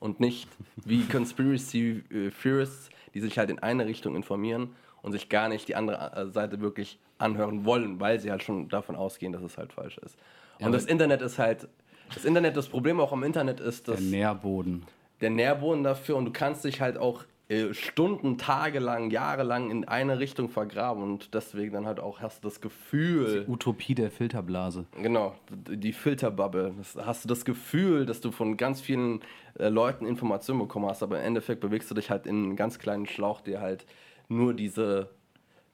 [0.00, 0.48] Und nicht
[0.84, 5.66] wie Conspiracy äh, Theorists, die sich halt in eine Richtung informieren und sich gar nicht
[5.68, 9.56] die andere äh, Seite wirklich anhören wollen, weil sie halt schon davon ausgehen, dass es
[9.56, 10.16] halt falsch ist.
[10.58, 11.68] Und aber- das Internet ist halt,
[12.14, 14.84] das Internet, das Problem auch am Internet ist, dass Der Nährboden.
[15.22, 17.24] der Nährboden dafür und du kannst dich halt auch
[17.72, 22.42] Stunden, Tage lang, Jahre lang in eine Richtung vergraben und deswegen dann halt auch hast
[22.42, 24.84] du das Gefühl, Utopie der Filterblase.
[25.00, 29.20] genau, die Filterbubble, das, hast du das Gefühl, dass du von ganz vielen
[29.58, 32.80] äh, Leuten Informationen bekommen hast, aber im Endeffekt bewegst du dich halt in einen ganz
[32.80, 33.86] kleinen Schlauch, der halt
[34.28, 35.10] nur diese,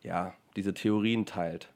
[0.02, 1.70] ja, diese Theorien teilt.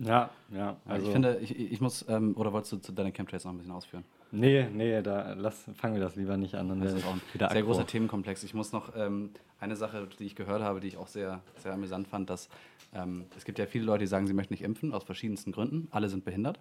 [0.00, 0.76] Ja, ja.
[0.86, 3.52] Also Also, ich finde, ich, ich muss, ähm, oder wolltest du zu deiner Chemtrails noch
[3.52, 4.04] ein bisschen ausführen?
[4.30, 6.68] Nee, nee, da lass, fangen wir das lieber nicht an.
[6.68, 7.66] Dann Das ist auch ein sehr aggro.
[7.66, 8.42] großer Themenkomplex.
[8.44, 11.72] Ich muss noch ähm, eine Sache, die ich gehört habe, die ich auch sehr, sehr
[11.72, 12.48] amüsant fand, dass
[12.94, 15.88] ähm, es gibt ja viele Leute, die sagen, sie möchten nicht impfen, aus verschiedensten Gründen.
[15.90, 16.58] Alle sind behindert.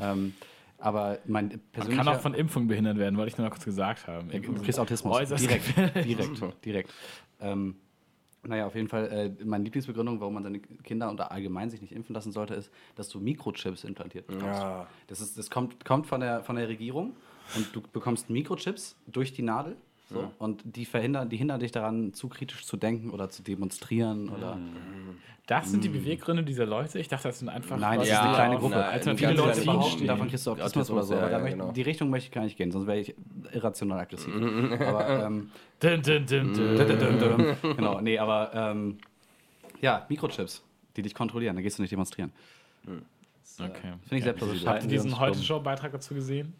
[0.00, 0.34] ähm,
[0.78, 2.04] aber mein Man persönlicher...
[2.04, 4.30] kann auch von Impfung behindert werden, wollte ich nur mal kurz gesagt haben.
[4.30, 5.16] Du kriegst Autismus.
[5.16, 6.94] Äußerst direkt, direkt, direkt.
[8.46, 9.06] Naja, auf jeden Fall,
[9.38, 12.70] äh, meine Lieblingsbegründung, warum man seine Kinder und allgemein sich nicht impfen lassen sollte, ist,
[12.94, 14.60] dass du Mikrochips implantiert bekommst.
[14.60, 14.86] Ja.
[15.06, 17.16] Das, ist, das kommt, kommt von, der, von der Regierung
[17.56, 19.76] und du bekommst Mikrochips durch die Nadel.
[20.08, 24.28] So, Und die verhindern, die hindern dich daran, zu kritisch zu denken oder zu demonstrieren
[24.28, 24.56] oder.
[25.48, 26.98] Das sind die Beweggründe dieser Leute?
[26.98, 28.74] Ich dachte, das sind einfach Nein, das Leute, ist eine die kleine Gruppe.
[28.76, 30.06] nein, Alternative ganz Leute kleine behaupten, Gruppe.
[30.06, 31.14] davon kriegst du Autismus oder so.
[31.14, 31.72] ja, Aber da ja, möchte, genau.
[31.72, 33.14] die Richtung möchte ich gar nicht gehen, sonst wäre ich
[33.52, 34.32] irrational aggressiv.
[34.80, 35.50] aber ähm,
[35.80, 38.98] Dun, dun, genau, nee, aber ähm,
[39.80, 40.62] ja, Mikrochips,
[40.96, 42.32] die dich kontrollieren, da gehst du nicht demonstrieren.
[43.58, 43.92] Okay.
[44.08, 44.58] Finde ich sehr Ja, plausibel.
[44.58, 46.54] diese Habt ihr diesen Heute-Show-Beitrag dazu gesehen?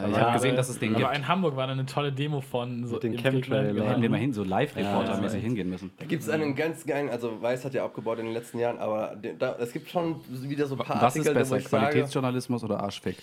[0.00, 1.16] Ja, ich habe gesehen, dass es den aber gibt.
[1.16, 3.74] in Hamburg war da eine tolle Demo von so den Chemtrail-.
[3.76, 5.92] Wir hätten den mal hin, so Live-Reporter-mäßig Ja, hingehen müssen.
[5.98, 8.78] Da gibt es einen ganz geilen, also Weiß hat ja abgebaut in den letzten Jahren,
[8.78, 11.84] aber da, es gibt schon wieder so ein paar Was ist Artikel, wo besser, sage,
[11.86, 13.16] Qualitätsjournalismus oder Arschfick?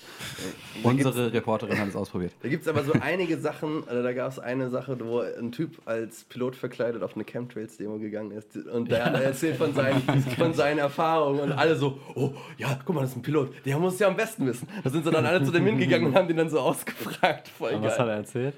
[0.81, 2.33] da Unsere Reporterin hat es ausprobiert.
[2.41, 5.51] Da gibt es aber so einige Sachen, also da gab es eine Sache, wo ein
[5.51, 10.01] Typ als Pilot verkleidet auf eine Chemtrails-Demo gegangen ist und der hat erzählt von seinen,
[10.37, 13.77] von seinen Erfahrungen und alle so, oh ja, guck mal, das ist ein Pilot, der
[13.77, 14.67] muss es ja am besten wissen.
[14.83, 17.47] Da sind sie dann alle zu dem hingegangen und haben den dann so ausgefragt.
[17.47, 18.09] Voll Und was hat geil.
[18.09, 18.55] er erzählt?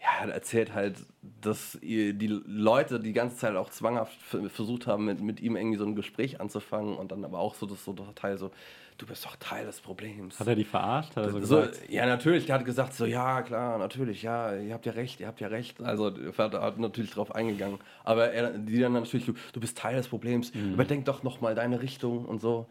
[0.00, 0.94] Ja, er erzählt halt,
[1.40, 2.12] dass die
[2.46, 4.16] Leute die ganze Zeit auch zwanghaft
[4.48, 7.66] versucht haben, mit, mit ihm irgendwie so ein Gespräch anzufangen und dann aber auch so
[7.66, 8.52] das so der Teil so,
[8.96, 10.38] du bist doch Teil des Problems.
[10.38, 11.16] Hat er die verarscht?
[11.16, 11.90] Hat er so So, gesagt?
[11.90, 12.46] ja, natürlich.
[12.46, 15.48] Der hat gesagt, so, ja, klar, natürlich, ja, ihr habt ja recht, ihr habt ja
[15.48, 15.80] recht.
[15.82, 17.78] Also, der Vater hat natürlich drauf eingegangen.
[18.04, 21.82] Aber er, die dann natürlich, du, du bist Teil des Problems, überdenk doch nochmal deine
[21.82, 22.66] Richtung und so.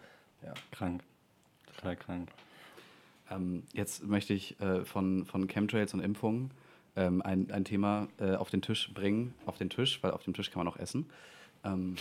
[0.45, 0.53] Ja.
[0.71, 1.01] Krank.
[1.75, 2.29] Total krank.
[3.31, 6.51] Ähm, jetzt möchte ich äh, von, von Chemtrails und Impfungen
[6.95, 9.33] ähm, ein, ein Thema äh, auf den Tisch bringen.
[9.45, 11.07] Auf den Tisch, weil auf dem Tisch kann man auch essen.
[11.63, 11.95] Ähm,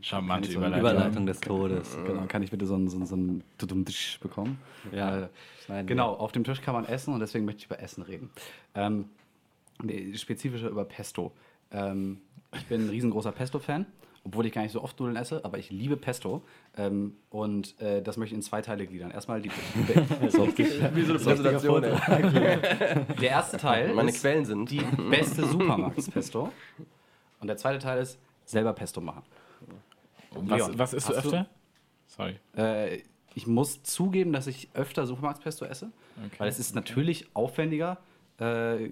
[0.00, 0.80] Charmante so Überleitung.
[0.80, 1.96] Überleitung des Todes.
[2.04, 4.58] genau, kann ich bitte so ein, so ein, so ein Tudum-Tisch bekommen?
[4.92, 5.28] Ja,
[5.68, 8.30] Äh, genau, auf dem Tisch kann man essen und deswegen möchte ich über Essen reden.
[8.74, 9.06] Ähm,
[10.14, 11.32] spezifischer über Pesto.
[11.70, 12.20] Ähm,
[12.54, 13.84] ich bin ein riesengroßer Pesto-Fan,
[14.28, 16.42] obwohl ich gar nicht so oft Nudeln esse, aber ich liebe Pesto.
[16.76, 19.10] Ähm, und äh, das möchte ich in zwei Teile gliedern.
[19.10, 19.50] Erstmal die,
[20.28, 21.82] so, Wie so eine Präsentation,
[23.20, 24.70] der erste Teil Meine ist Quellen sind.
[24.70, 26.52] die beste Supermarktspesto.
[27.40, 29.22] Und der zweite Teil ist selber Pesto machen.
[30.34, 31.46] Und was, Leon, was isst du hast du- öfter?
[32.06, 32.36] Sorry.
[32.56, 33.02] Äh,
[33.34, 35.90] ich muss zugeben, dass ich öfter Supermarktspesto esse,
[36.26, 36.34] Okay.
[36.38, 37.98] weil es ist natürlich aufwendiger,
[38.40, 38.90] äh,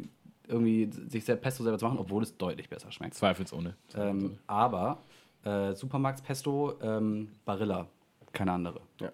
[0.49, 3.14] irgendwie sich selbst Pesto selber zu machen, obwohl es deutlich besser schmeckt.
[3.14, 3.74] Zweifelsohne.
[3.97, 4.99] Ähm, aber
[5.47, 7.86] äh, Supermarktspesto, ähm, Barilla,
[8.32, 8.80] keine andere.
[9.01, 9.12] Ja.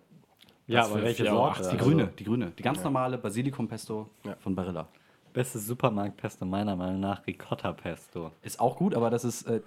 [0.67, 1.61] Ja, aber welche 4,80 Sorte?
[1.63, 4.37] Die Also, grüne, die grüne, die ganz normale Basilikum-Pesto Ja.
[4.37, 4.89] von Barilla.
[5.33, 8.31] Bestes Supermarktpesto meiner Meinung nach Ricotta-Pesto.
[8.43, 9.43] Ist auch gut, aber das ist.
[9.43, 9.61] Äh,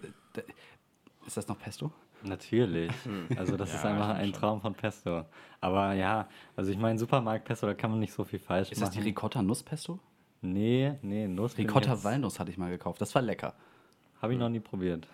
[1.25, 1.91] ist das noch Pesto?
[2.23, 2.91] Natürlich.
[3.35, 4.33] Also das Ja, ist einfach ein schon.
[4.33, 5.25] Traum von Pesto.
[5.61, 8.89] Aber ja, also ich meine Supermarktpesto, da kann man nicht so viel falsch Ist das
[8.89, 9.01] machen.
[9.01, 9.99] die Ricotta-Nuss-Pesto?
[10.41, 11.51] Nee, nee, Nuss.
[11.57, 13.01] jetzt- Ricotta-Walnuss hatte ich mal gekauft.
[13.01, 13.53] Das war lecker.
[14.21, 15.07] Habe ich noch nie probiert.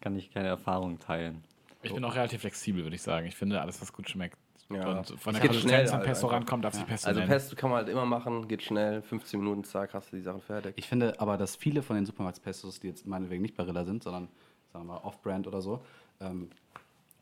[0.00, 1.42] Kann ich keine Erfahrung teilen.
[1.82, 3.26] Ich bin auch relativ flexibel, würde ich sagen.
[3.26, 4.36] Ich finde, alles, was gut schmeckt
[4.70, 4.98] Ja.
[4.98, 6.36] und von Es der Konsistenz schnell am halt Pesto einfach.
[6.38, 7.30] rankommt, darf sich Pesto Also nennen.
[7.30, 10.40] Pesto kann man halt immer machen, geht schnell, 15 Minuten, zack, hast du die Sachen
[10.42, 10.74] fertig.
[10.76, 14.28] Ich finde aber, dass viele von den Supermarktspestos, die jetzt meinetwegen nicht Barilla sind, sondern
[14.72, 15.82] sagen wir mal Off-Brand oder so,
[16.20, 16.50] ähm,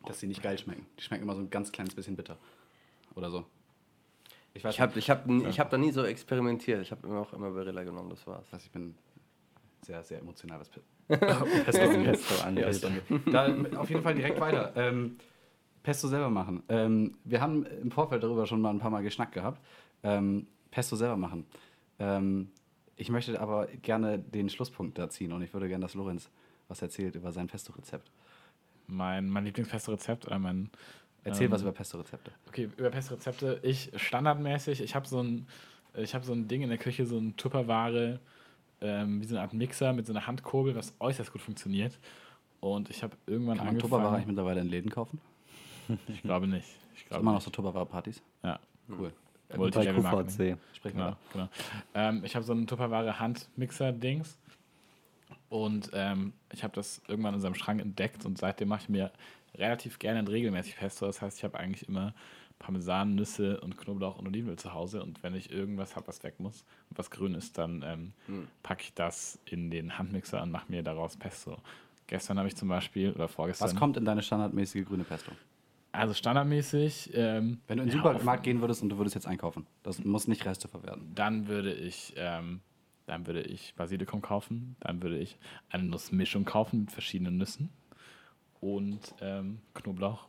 [0.06, 0.86] dass sie nicht geil schmecken.
[0.98, 2.36] Die schmecken immer so ein ganz kleines bisschen bitter.
[3.14, 3.44] Oder so.
[4.54, 6.80] Ich weiß Ich habe ich hab, ich hab da nie so experimentiert.
[6.80, 8.50] Ich habe immer auch immer Barilla genommen, das war's.
[8.52, 8.94] nicht, ich bin
[9.82, 10.70] sehr, sehr emotional, was
[11.08, 12.66] Pesto, Pesto Ja, angeht.
[12.68, 13.02] ist danke.
[13.30, 14.72] Da auf jeden Fall direkt weiter.
[14.76, 15.16] Ähm,
[15.82, 16.62] Pesto selber machen.
[16.68, 19.60] Ähm, wir haben im Vorfeld darüber schon mal ein paar Mal geschnackt gehabt.
[20.02, 21.46] Ähm, Pesto selber machen.
[21.98, 22.50] Ähm,
[22.96, 26.30] ich möchte aber gerne den Schlusspunkt da ziehen und ich würde gerne, dass Lorenz
[26.68, 28.10] was erzählt über sein Pesto-Rezept.
[28.86, 30.70] mein, mein Lieblingspesto-Rezept, äh, mein
[31.26, 32.32] Erzähl Ähm, was über Pesto-Rezepte.
[32.48, 33.60] Okay, über Pesto-Rezepte.
[33.62, 35.46] Ich standardmäßig, ich habe so ein,
[35.96, 38.20] ich habe so ein Ding in der Küche, so ein Tupperware,
[38.84, 41.98] ähm, wie so eine Art Mixer mit so einer Handkurbel, was äußerst gut funktioniert.
[42.60, 44.28] Und ich habe irgendwann Kann man Tupperware eigentlich angefangen.
[44.28, 45.20] mittlerweile in Läden kaufen?
[46.08, 46.66] Ich glaube nicht.
[46.96, 48.22] Ich glaube immer noch so Tupperware-Partys?
[48.42, 48.58] Ja,
[48.88, 49.12] Cool.
[49.48, 50.56] Bei Multilevel-Marketing.
[50.56, 50.76] QVC.
[50.76, 51.48] Sprechen wir Genau, genau.
[51.94, 54.38] Ähm, ich habe so ein Tupperware Handmixer-Dings
[55.50, 59.12] und ähm, ich habe das irgendwann in seinem Schrank entdeckt und seitdem mache ich mir
[59.56, 61.06] relativ gerne und regelmäßig Pesto.
[61.06, 62.14] Das heißt, ich habe eigentlich immer
[62.58, 66.40] Parmesan, Nüsse und Knoblauch und Olivenöl zu Hause und wenn ich irgendwas habe, was weg
[66.40, 68.48] muss und was grün ist, dann ähm, Hm.
[68.62, 71.58] packe ich das in den Handmixer und mache mir daraus Pesto.
[72.06, 75.32] Gestern habe ich zum Beispiel, oder vorgestern, Was kommt in deine standardmäßige grüne Pesto?
[75.92, 79.26] also standardmäßig, ähm, Wenn du in den ja, Supermarkt gehen würdest und du würdest jetzt
[79.26, 81.12] einkaufen, das muss nicht Reste verwerten.
[81.14, 82.60] Dann würde ich, ähm,
[83.06, 85.38] dann würde ich Basilikum kaufen, dann würde ich
[85.70, 87.68] eine Nussmischung kaufen mit verschiedenen Nüssen
[88.60, 90.26] und ähm, Knoblauch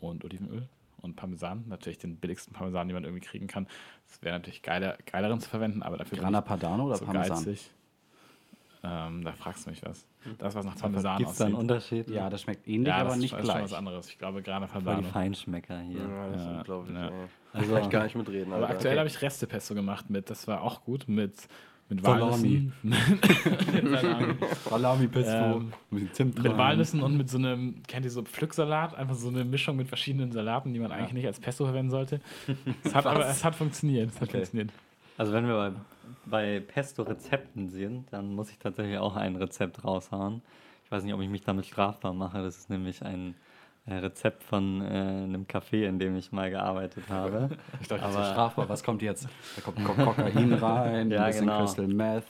[0.00, 0.68] und Olivenöl
[1.02, 1.64] und Parmesan.
[1.68, 3.66] Natürlich den billigsten Parmesan, den man irgendwie kriegen kann.
[4.08, 7.36] Es wäre natürlich geiler, geileren zu verwenden, aber dafür Grana ich Padano oder so Parmesan?
[7.44, 7.70] geizig.
[8.84, 10.06] Ähm, da fragst du mich was.
[10.38, 11.70] Das, was nach Parmesan Gibt es da einen aussieht.
[11.70, 12.10] Unterschied?
[12.10, 13.62] Ja, das schmeckt ähnlich, ja, aber das nicht ist schon gleich.
[13.62, 14.08] was anderes.
[14.08, 15.08] Ich glaube, Grana Voll die Padano.
[15.08, 15.98] Feinschmecker hier.
[16.00, 16.96] Ja, das ist Ja, unglaublich.
[16.96, 17.10] ja.
[17.52, 18.52] Also- Kann ich gar nicht mitreden.
[18.52, 18.74] Aber Alter.
[18.74, 21.46] aktuell habe ich Restepesto gemacht mit, das war auch gut, mit,
[21.88, 22.72] mit Salami.
[22.82, 24.04] Walnüssen.
[24.04, 24.36] Ahnung.
[24.70, 28.94] Salami Pesto, Ähm, bisschen Zimt Mit Walnüssen und mit so einem, kennt ihr so Pflücksalat?
[28.94, 32.20] Einfach so eine Mischung mit verschiedenen Salaten, die man eigentlich nicht als Pesto verwenden sollte.
[32.84, 34.10] Es hat aber es hat funktioniert.
[34.10, 34.38] Es hat Okay.
[34.38, 34.70] funktioniert.
[35.18, 35.72] Also wenn wir bei,
[36.24, 40.40] bei Pesto-Rezepten sind, dann muss ich tatsächlich auch ein Rezept raushauen.
[40.84, 42.42] Ich weiß nicht, ob ich mich damit strafbar mache.
[42.42, 43.34] Das ist nämlich ein
[43.86, 47.50] Rezept von äh, einem Café, in dem ich mal gearbeitet habe.
[47.80, 48.68] Ich dachte, das ist strafbar.
[48.68, 49.28] Was kommt jetzt?
[49.56, 51.58] Da kommt Ko- Kokain rein, Ja, ein bisschen genau.
[51.60, 52.24] Crystal Meth.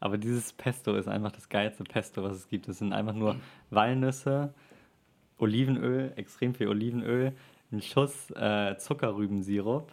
[0.00, 2.68] Aber dieses Pesto ist einfach das geilste Pesto, was es gibt.
[2.68, 3.36] Es sind einfach nur
[3.70, 4.52] Walnüsse,
[5.38, 7.32] Olivenöl, extrem viel Olivenöl,
[7.72, 9.90] ein Schuss äh, Zuckerrübensirup,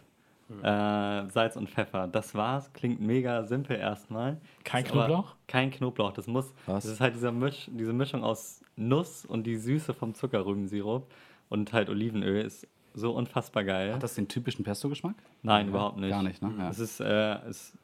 [0.62, 2.08] äh, Salz und Pfeffer.
[2.08, 2.72] Das war's.
[2.72, 4.36] Klingt mega simpel erstmal.
[4.64, 5.34] Kein Knoblauch?
[5.48, 6.12] Kein Knoblauch.
[6.12, 6.52] Das muss.
[6.66, 6.84] Was?
[6.84, 11.06] Das ist halt dieser Misch, diese Mischung aus Nuss und die Süße vom Zuckerrübensirup
[11.48, 13.94] und halt Olivenöl ist so unfassbar geil.
[13.94, 15.14] Hat das den typischen Pesto-Geschmack?
[15.42, 16.10] Nein, überhaupt nicht.
[16.10, 16.52] Gar nicht, ne?
[16.58, 16.70] Ja.
[16.70, 17.74] Es ist, äh, es,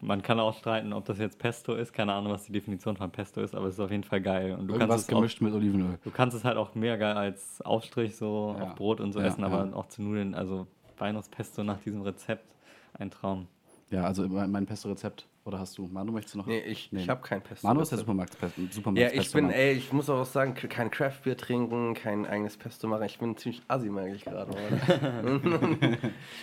[0.00, 1.92] man kann auch streiten, ob das jetzt Pesto ist.
[1.92, 4.52] Keine Ahnung, was die Definition von Pesto ist, aber es ist auf jeden Fall geil.
[4.58, 5.98] Und du Irgendwas kannst es auch, gemischt mit Olivenöl.
[6.04, 8.64] du kannst es halt auch mega geil als Aufstrich so Ja.
[8.64, 9.72] auf Brot und so Ja, essen, aber ja.
[9.74, 10.34] auch zu Nudeln.
[10.34, 10.66] Also
[10.98, 12.54] Walnusspesto nach diesem Rezept
[12.98, 13.46] ein Traum.
[13.90, 15.26] Ja, also mein Pesto-Rezept.
[15.44, 15.86] Oder hast du?
[15.86, 16.46] Manu, möchtest du noch?
[16.46, 17.00] Nee, ich, Nee.
[17.00, 17.66] ich habe kein Pesto.
[17.66, 18.60] Manu ist der Supermarkt-Pesto.
[18.94, 23.04] Ja, ich bin, ey, ich muss auch sagen, kein Craftbier trinken, kein eigenes Pesto machen.
[23.04, 24.54] Ich bin ziemlich assi, merke ich gerade.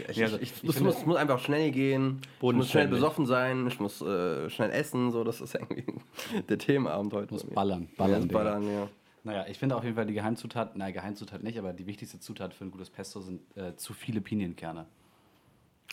[0.10, 2.22] ich, ich, ich, ich muss, muss einfach schnell gehen.
[2.38, 3.68] Ich muss schnell besoffen sein.
[3.68, 5.12] Ich muss äh, schnell essen.
[5.12, 5.86] So, das ist irgendwie
[6.50, 7.34] der Themenabend heute.
[7.34, 8.90] Muss ballern, Ballern, ja, ballern, ja.
[9.24, 12.54] Naja, ich finde auf jeden Fall die Geheimzutat, nein, Geheimzutat nicht, aber die wichtigste Zutat
[12.54, 14.86] für ein gutes Pesto sind äh, zu viele Pinienkerne.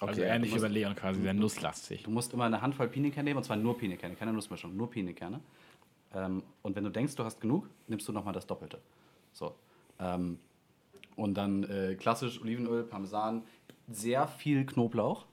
[0.00, 2.02] Also Okay, ähnlich wie bei musst- Leon quasi, sehr nusslastig.
[2.02, 5.40] Du musst immer eine Handvoll Pinienkerne nehmen, und zwar nur Pinienkerne, keine Nussmischung, nur Pinienkerne.
[6.14, 8.80] Ähm, und wenn du denkst, du hast genug, nimmst du nochmal das Doppelte.
[9.32, 9.54] So.
[10.00, 10.38] Ähm,
[11.16, 13.42] und dann äh, klassisch Olivenöl, Parmesan,
[13.88, 15.26] sehr viel Knoblauch.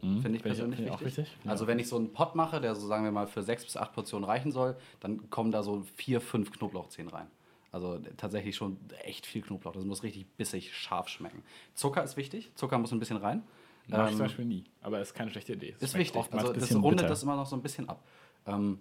[0.00, 1.36] Finde ich Finde ich- persönlich finde ich auch wichtig.
[1.44, 1.50] Ja.
[1.52, 3.76] Also wenn ich so einen Pot mache, der so sagen wir mal für sechs bis
[3.76, 7.28] acht Portionen reichen soll, dann kommen da so vier, fünf Knoblauchzehen rein.
[7.72, 9.72] Also tatsächlich schon echt viel Knoblauch.
[9.72, 11.42] Das muss richtig bissig scharf schmecken.
[11.74, 12.50] Zucker ist wichtig.
[12.56, 13.42] Zucker muss ein bisschen rein.
[13.90, 14.64] Mach ich Ähm, zum Beispiel nie.
[14.80, 15.74] Aber ist keine schlechte Idee.
[15.76, 16.32] Es ist schmeckt wichtig.
[16.32, 17.08] Also das rundet bitter.
[17.08, 18.04] das immer noch so ein bisschen ab.
[18.46, 18.78] Ähm,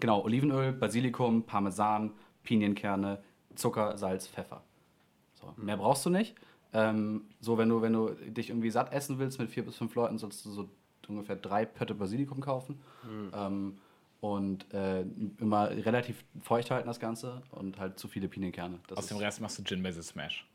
[0.00, 2.12] genau, Olivenöl, Basilikum, Parmesan,
[2.42, 3.22] Pinienkerne,
[3.54, 4.62] Zucker, Salz, Pfeffer.
[5.34, 6.34] So, mehr brauchst du nicht.
[6.72, 9.94] Ähm, so, wenn du, wenn du dich irgendwie satt essen willst mit vier bis fünf
[9.94, 10.68] Leuten, sollst du so
[11.08, 12.80] ungefähr drei Pötte Basilikum kaufen.
[13.32, 13.78] Ähm,
[14.20, 15.02] und äh,
[15.38, 18.80] immer relativ feucht halten das Ganze und halt zu viele Pinienkerne.
[18.88, 20.46] Das Aus ist, dem Rest machst du Gin Basil Smash.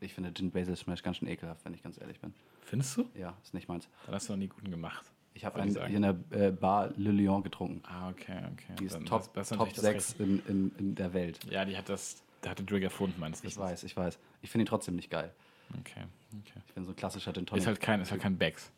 [0.00, 2.32] ich finde Gin Basil Smash ganz schön ekelhaft, wenn ich ganz ehrlich bin.
[2.66, 3.08] Findest du?
[3.14, 3.88] Ja, ist nicht meins.
[4.06, 5.06] Dann hast du noch nie guten gemacht.
[5.34, 7.82] Ich habe einen ich hier in der äh, Bar Le Lion getrunken.
[7.86, 8.74] Ah, okay, okay.
[8.80, 11.38] Die ist Dann Top, das ist Top natürlich das 6 in, in, in der Welt.
[11.50, 13.62] Ja, die hat das, da hat der Drake erfunden, meines Ich Wissens.
[13.64, 14.18] weiß, ich weiß.
[14.42, 15.32] Ich finde ihn trotzdem nicht geil.
[15.80, 16.04] Okay,
[16.40, 16.60] okay.
[16.66, 17.62] Ich bin so ein klassischer Gin Tonic.
[17.62, 18.72] Ist halt kein, ist halt kein Becks.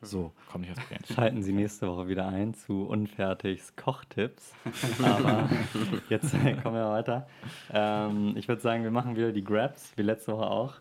[0.00, 0.32] so.
[0.50, 1.04] Kommt nicht aus Berlin.
[1.14, 4.52] Schalten Sie nächste Woche wieder ein zu Unfertigs Kochtipps.
[5.04, 5.50] Aber
[6.08, 6.30] jetzt
[6.62, 7.28] kommen wir weiter.
[7.72, 10.80] Ähm, ich würde sagen, wir machen wieder die Grabs, wie letzte Woche auch.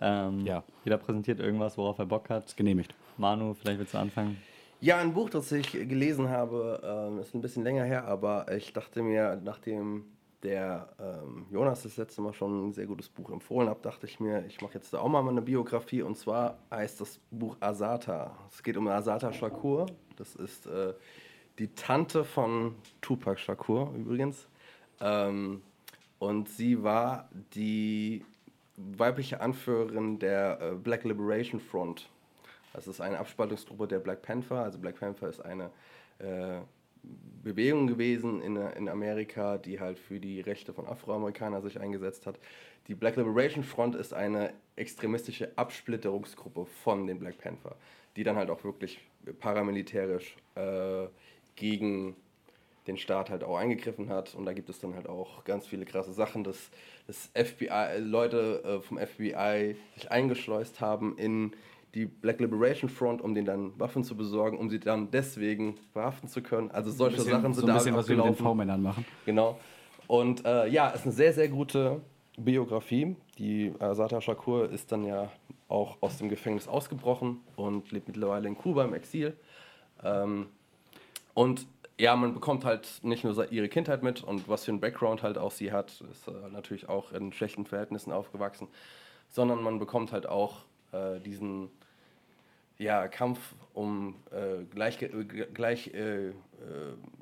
[0.00, 0.64] Ähm, Ja.
[0.84, 2.46] Jeder präsentiert irgendwas, worauf er Bock hat.
[2.46, 2.94] Ist genehmigt.
[3.16, 4.36] Manu, vielleicht willst du anfangen.
[4.80, 8.72] Ja, ein Buch, das ich gelesen habe, ähm, ist ein bisschen länger her, aber ich
[8.72, 10.04] dachte mir, nachdem
[10.42, 14.20] der ähm, Jonas das letzte Mal schon ein sehr gutes Buch empfohlen hat, dachte ich
[14.20, 18.36] mir, ich mache jetzt da auch mal eine Biografie und zwar heißt das Buch Asata.
[18.50, 19.86] Es geht um Asata Shakur.
[20.16, 20.92] Das ist äh,
[21.58, 24.46] die Tante von Tupac Shakur übrigens.
[25.00, 25.62] Ähm,
[26.18, 28.24] und sie war die
[28.76, 32.10] weibliche Anführerin der äh, Black Liberation Front.
[32.72, 34.56] Das ist eine Abspaltungsgruppe der Black Panther.
[34.56, 35.70] Also Black Panther ist eine
[36.18, 36.60] äh,
[37.42, 42.38] Bewegung gewesen in, in Amerika, die halt für die Rechte von Afroamerikanern sich eingesetzt hat.
[42.88, 47.76] Die Black Liberation Front ist eine extremistische Absplitterungsgruppe von den Black Panther,
[48.16, 49.00] die dann halt auch wirklich
[49.40, 51.06] paramilitärisch äh,
[51.54, 52.16] gegen
[52.86, 54.34] den Staat halt auch eingegriffen hat.
[54.34, 56.70] Und da gibt es dann halt auch ganz viele krasse Sachen, dass,
[57.06, 61.52] dass FBI, Leute äh, vom FBI sich eingeschleust haben in
[61.94, 66.28] die Black Liberation Front, um denen dann Waffen zu besorgen, um sie dann deswegen verhaften
[66.28, 66.70] zu können.
[66.72, 68.34] Also solche bisschen, Sachen sind so ein da bisschen, was wir mit den.
[68.34, 69.04] V-Männern machen.
[69.24, 69.58] Genau.
[70.06, 72.00] Und äh, ja, ist eine sehr, sehr gute
[72.36, 73.16] Biografie.
[73.38, 75.30] Die Asata Shakur ist dann ja
[75.68, 79.36] auch aus dem Gefängnis ausgebrochen und lebt mittlerweile in Kuba im Exil.
[80.02, 80.46] Ähm,
[81.32, 81.66] und
[81.98, 85.38] ja, man bekommt halt nicht nur ihre Kindheit mit und was für ein Background halt
[85.38, 88.68] auch sie hat, ist äh, natürlich auch in schlechten Verhältnissen aufgewachsen,
[89.28, 91.70] sondern man bekommt halt auch äh, diesen
[92.78, 93.38] ja, Kampf
[93.72, 95.08] um äh, gleich, äh,
[95.54, 96.32] gleich äh, äh,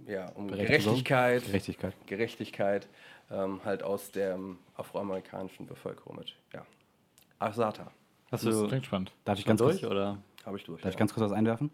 [0.06, 0.48] ja, um?
[0.48, 1.94] Gerechtigkeit, Gerechtigkeit.
[2.06, 2.88] Gerechtigkeit
[3.30, 6.34] ähm, halt aus der ähm, afroamerikanischen Bevölkerung mit.
[6.54, 6.64] Ja.
[7.38, 7.90] Asata
[8.30, 9.12] Hast Das du klingt spannend.
[9.24, 10.16] Darf ich ganz kurz, durch oder?
[10.46, 10.80] habe ich durch.
[10.80, 10.98] darf ich ja.
[10.98, 11.70] ganz kurz was einwerfen?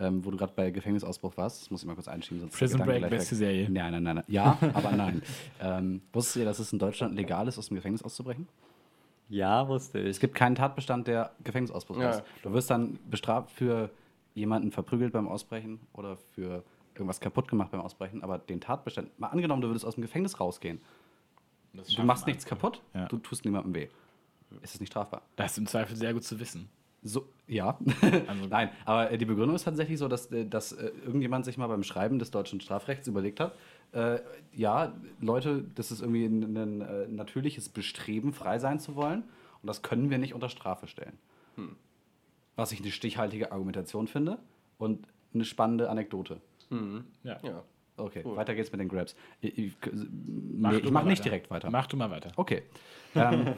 [0.00, 2.40] Ähm, wo du gerade bei Gefängnisausbruch warst, das muss ich mal kurz einschieben.
[2.40, 3.38] Sonst Prison Break, beste weg.
[3.38, 3.70] Serie.
[3.70, 4.24] Nein, nein, nein, nein.
[4.28, 5.20] Ja, aber nein.
[5.60, 8.48] ähm, wusstet ihr, dass es in Deutschland legal ist, aus dem Gefängnis auszubrechen?
[9.28, 10.08] Ja, wusste ich.
[10.08, 12.10] Es gibt keinen Tatbestand, der Gefängnisausbruch Ja.
[12.10, 12.22] ist.
[12.42, 13.90] Du wirst dann bestraft für
[14.34, 19.28] jemanden verprügelt beim Ausbrechen oder für irgendwas kaputt gemacht beim Ausbrechen, aber den Tatbestand, mal
[19.28, 20.80] angenommen, du würdest aus dem Gefängnis rausgehen,
[21.96, 23.06] Du machst nichts kaputt, Ja.
[23.06, 23.88] du tust niemandem weh.
[24.62, 25.22] Ist es nicht strafbar?
[25.36, 26.68] Das ist im Zweifel sehr gut zu wissen.
[27.02, 27.78] So, ja.
[28.26, 31.56] Also- Nein, aber äh, die Begründung ist tatsächlich so, dass, äh, dass äh, irgendjemand sich
[31.56, 33.54] mal beim Schreiben des deutschen Strafrechts überlegt hat,
[33.92, 34.20] äh,
[34.52, 39.22] ja, Leute, das ist irgendwie ein, ein natürliches Bestreben, frei sein zu wollen
[39.62, 41.18] und das können wir nicht unter Strafe stellen.
[42.56, 44.38] Was ich eine stichhaltige Argumentation finde
[44.78, 46.40] und eine spannende Anekdote.
[47.22, 47.38] Ja.
[47.42, 47.62] Ja.
[48.00, 49.14] Okay, weiter geht's mit den Grabs.
[49.40, 49.72] Ich, ich,
[50.56, 51.22] Mach nee, ich mach nicht weiter.
[51.30, 51.70] direkt weiter.
[51.70, 52.32] Mach du mal weiter.
[52.36, 52.62] Okay.
[53.12, 53.54] Ähm,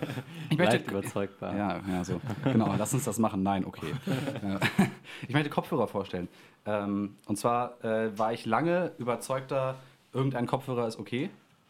[0.49, 1.55] ich möchte überzeugbar.
[1.55, 2.23] Ja, ja, so.
[2.43, 3.43] Genau, lass uns das machen.
[3.43, 3.93] Nein, okay.
[4.07, 4.87] Äh,
[5.29, 6.29] ich möchte Kopfhörer vorstellen.
[6.65, 9.77] Ähm, und zwar äh, war ich lange überzeugter,
[10.15, 11.29] irgendein Kopfhörer ist okay.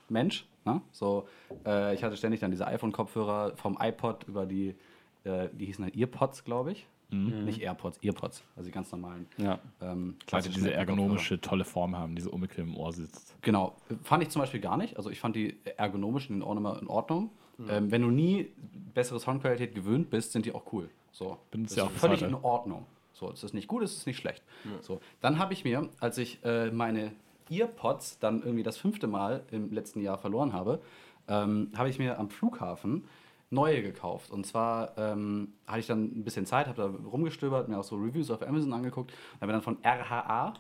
[0.09, 0.47] Mensch.
[0.65, 0.81] Ne?
[0.93, 1.27] So,
[1.67, 4.77] äh, ich hatte ständig dann diese iPhone-Kopfhörer vom iPod über die,
[5.25, 6.87] äh, die hießen dann Earpods, glaube ich.
[7.13, 9.27] Nicht AirPods, Earpods, also die ganz normalen.
[9.37, 9.59] Ja.
[9.81, 13.35] Ähm, Weil klassischen diese ergonomische, tolle Form haben, diese unbequem im Ohr sitzt.
[13.43, 14.97] Genau, fand ich zum Beispiel gar nicht.
[14.97, 16.79] Also ich fand die ergonomisch in Ordnung.
[16.81, 17.31] In Ordnung.
[17.59, 17.71] Mhm.
[17.71, 18.49] Ähm, wenn du nie
[18.95, 20.89] bessere Soundqualität gewöhnt bist, sind die auch cool.
[21.11, 22.31] So, Benutzt das ja ist auch bis völlig heute.
[22.31, 22.87] in Ordnung.
[23.13, 24.43] So, es ist nicht gut, es ist nicht schlecht.
[24.81, 27.13] So, dann habe ich mir, als ich äh, meine
[27.51, 30.81] Earpods dann irgendwie das fünfte Mal im letzten Jahr verloren habe,
[31.29, 33.05] ähm, habe ich mir am Flughafen
[33.53, 34.31] neue gekauft.
[34.31, 37.97] Und zwar ähm, hatte ich dann ein bisschen Zeit, habe da rumgestöbert, mir auch so
[37.97, 40.55] Reviews auf Amazon angeguckt, habe mir dann von RHA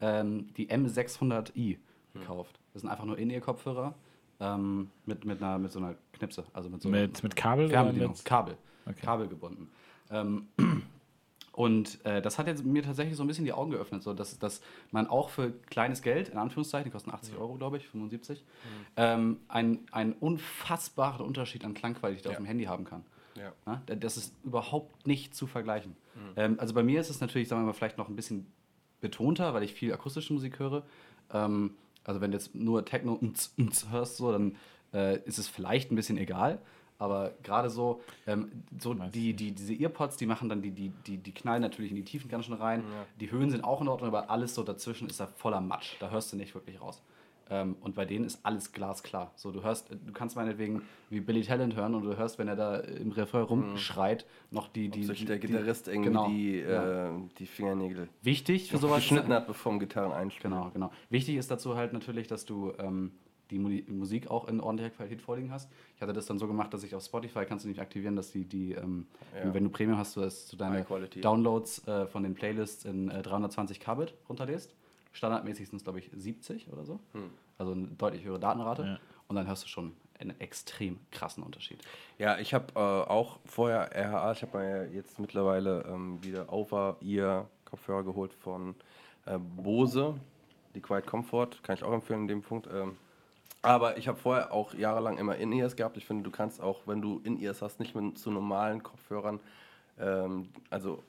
[0.00, 1.76] ähm, die M600i
[2.14, 2.58] gekauft.
[2.72, 3.94] Das sind einfach nur In-Ear-Kopfhörer
[4.40, 8.12] ähm, mit, mit, einer, mit so einer Knipse, also mit so Mit, mit Kabel Fernbedienung,
[8.12, 8.56] mit Kabel,
[8.86, 9.00] Okay.
[9.02, 9.68] Kabel gebunden.
[11.58, 14.38] Und äh, das hat jetzt mir tatsächlich so ein bisschen die Augen geöffnet, so dass,
[14.38, 14.60] dass
[14.92, 18.44] man auch für kleines Geld, in Anführungszeichen, die kosten 80 Euro, glaube ich, 75,
[18.96, 22.38] ähm, einen, einen unfassbaren Unterschied an Klangqualität auf Ja.
[22.38, 23.04] dem Handy haben kann.
[23.36, 23.82] Ja.
[23.86, 25.96] Da- das ist überhaupt nicht zu vergleichen.
[26.36, 28.46] Ähm, also bei mir ist es natürlich, sagen wir mal, vielleicht noch ein bisschen
[29.00, 30.84] betonter, weil ich viel akustische Musik höre.
[31.32, 33.18] Ähm, also wenn du jetzt nur Techno
[33.90, 34.54] hörst, so, dann
[34.94, 36.60] äh, ist es vielleicht ein bisschen egal.
[36.98, 41.18] Aber gerade so, ähm, so die, die, diese Earpods, die machen dann, die, die, die,
[41.18, 42.82] die knallen natürlich in die Tiefen ganz schön rein.
[43.20, 45.96] Die Höhen sind auch in Ordnung, aber alles so dazwischen ist da voller Matsch.
[46.00, 47.00] Da hörst du nicht wirklich raus.
[47.50, 49.32] Ähm, und bei denen ist alles glasklar.
[49.36, 52.56] So, du hörst, du kannst meinetwegen wie Billy Talent hören und du hörst, wenn er
[52.56, 57.08] da im Refrain rumschreit, noch die, die, sich der die- Gitarrist irgendwie genau, die, ja.
[57.08, 60.52] äh, die Fingernägel Wichtig für sowas geschnitten hat, bevor Gitarren einspielt.
[60.52, 60.90] Genau, genau.
[61.08, 63.12] Wichtig ist dazu halt natürlich, dass du ähm,
[63.50, 65.70] die Mu- Musik auch in ordentlicher Qualität vorliegen hast.
[65.96, 68.30] Ich hatte das dann so gemacht, dass ich auf Spotify kannst du nicht aktivieren, dass
[68.30, 69.52] die, die ähm, Ja.
[69.54, 70.84] wenn du Premium hast, du dass du deine.
[71.22, 74.74] Downloads äh, von den Playlists in äh, 320 Kbit runterlädst.
[75.12, 77.00] Standardmäßig sind es, glaube ich, 70 oder so.
[77.56, 78.82] Also eine deutlich höhere Datenrate.
[78.84, 78.98] Ja.
[79.26, 81.80] Und dann hörst du schon einen extrem krassen Unterschied.
[82.18, 88.04] Ja, ich habe äh, auch vorher RHA, ich habe mir jetzt mittlerweile ähm, wieder Over-Ear-Kopfhörer
[88.04, 88.74] geholt von
[89.26, 90.14] äh, Bose,
[90.74, 92.68] die Quiet Comfort, kann ich auch empfehlen in dem Punkt.
[92.72, 92.96] Ähm,
[93.62, 95.96] aber ich habe vorher auch jahrelang immer In-Ears gehabt.
[95.96, 99.40] Ich finde, du kannst auch, wenn du In-Ears hast, nicht mit zu normalen Kopfhörern,
[99.98, 101.02] ähm, also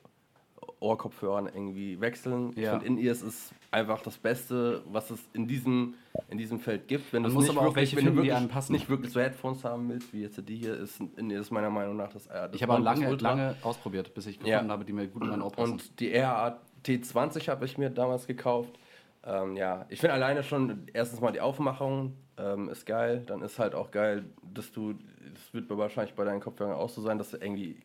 [0.80, 2.50] Ohrkopfhörern irgendwie wechseln.
[2.56, 2.72] Ich Ja.
[2.72, 5.94] finde, In-Ears ist einfach das Beste, was es in diesem,
[6.28, 7.12] in diesem Feld gibt.
[7.12, 9.12] Wenn Man muss nicht aber auch wirklich, welche wenn du finden, die wirklich nicht wirklich
[9.12, 12.32] so Headphones haben willst, wie jetzt die hier, ist In-Ears meiner Meinung nach das, äh,
[12.48, 14.72] das Ich habe auch lange, lange ausprobiert, bis ich gefunden Ja.
[14.72, 15.72] habe, die mir gut in mein Ohr passen.
[15.72, 18.78] Und die RA T20 habe ich mir damals gekauft.
[19.24, 23.22] Ähm, ja, ich finde alleine schon, erstens mal die Aufmachung ähm, ist geil.
[23.26, 24.94] Dann ist halt auch geil, dass du,
[25.34, 27.76] das wird wahrscheinlich bei deinen Kopfhörern auch so sein, dass du irgendwie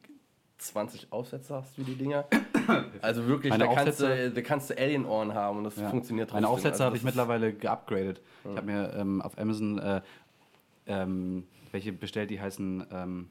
[0.57, 2.25] 20 Aufsätze hast wie die Dinger.
[3.03, 5.87] Also wirklich, Meine da kannst, Aufsätze- du, da kannst du Alien-Ohren haben und das Ja.
[5.87, 6.53] funktioniert Meine trotzdem.
[6.55, 8.21] Aufsätze Also habe ich mittlerweile geupgradet.
[8.43, 10.01] Ich habe mir ähm, auf Amazon äh,
[10.87, 13.29] ähm, welche bestellt, die heißen ähm,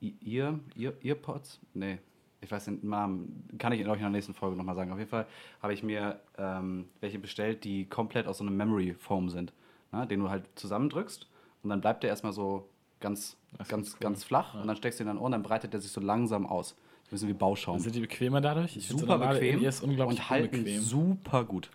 [0.00, 1.58] Ear, Ear, Earpods?
[1.74, 1.98] Nee,
[2.40, 3.48] ich weiß den Namen.
[3.58, 4.92] Kann ich euch in der nächsten Folge nochmal sagen.
[4.92, 5.26] Auf jeden Fall
[5.62, 9.52] habe ich mir ähm, welche bestellt, die komplett aus so einem Memory Foam sind.
[9.92, 11.26] Na, den du halt zusammendrückst
[11.64, 12.68] und dann bleibt der erstmal so
[13.00, 13.98] ganz, Das ist ganz, cool.
[14.00, 15.90] ganz flach und dann steckst du ihn in dein Ohr und dann breitet der sich
[15.90, 16.76] so langsam aus.
[17.06, 18.76] Ein bisschen wie Bauschaum Sind die bequemer dadurch?
[18.76, 20.80] Ich super bequem In-Ears unglaublich und halten unbequem.
[20.80, 21.70] super gut.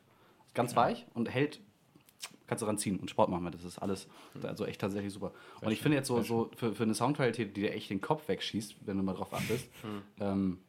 [0.47, 1.59] Ist ganz weich und hält,
[2.47, 3.43] kannst du ranziehen und Sport machen.
[3.43, 3.51] wir.
[3.51, 4.07] Das ist alles
[4.43, 5.31] also echt tatsächlich super.
[5.61, 8.27] Und ich finde jetzt so, so für, für eine Soundqualität, die dir echt den Kopf
[8.27, 9.67] wegschießt, wenn du mal drauf achtest,
[10.19, 10.59] ähm,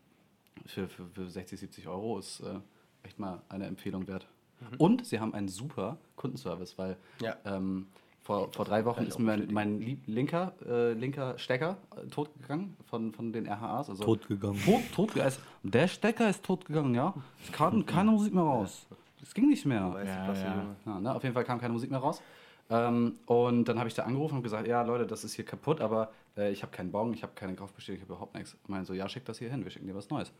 [0.64, 2.59] für, für, für 60, 70 Euro ist äh,
[3.03, 4.26] echt mal eine Empfehlung wert.
[4.78, 7.36] Und sie haben einen super Kundenservice, weil Ja.
[7.44, 7.86] ähm,
[8.22, 12.76] vor, vor drei Wochen ist mir mein, mein lieb, linker, äh, linker Stecker äh, totgegangen
[12.86, 13.90] von, von den RHAs.
[13.90, 14.61] Also Totgegangen.
[14.64, 17.14] Tot, tot, also der Stecker ist tot gegangen, ja.
[17.44, 18.86] Es kam keine Musik mehr raus.
[19.26, 19.92] Es ging nicht mehr.
[19.92, 20.76] Weißt du, Ja, was ja.
[20.86, 21.14] Ja, ne?
[21.14, 22.22] Auf jeden Fall kam keine Musik mehr raus.
[22.68, 25.80] Ähm, und dann habe ich da angerufen und gesagt, ja Leute, das ist hier kaputt,
[25.80, 28.56] aber äh, ich habe keinen Bon, ich habe keine Kaufbestätigung, ich habe überhaupt nichts.
[28.62, 30.32] Ich meine so, ja, schick das hier hin, wir schicken dir was Neues.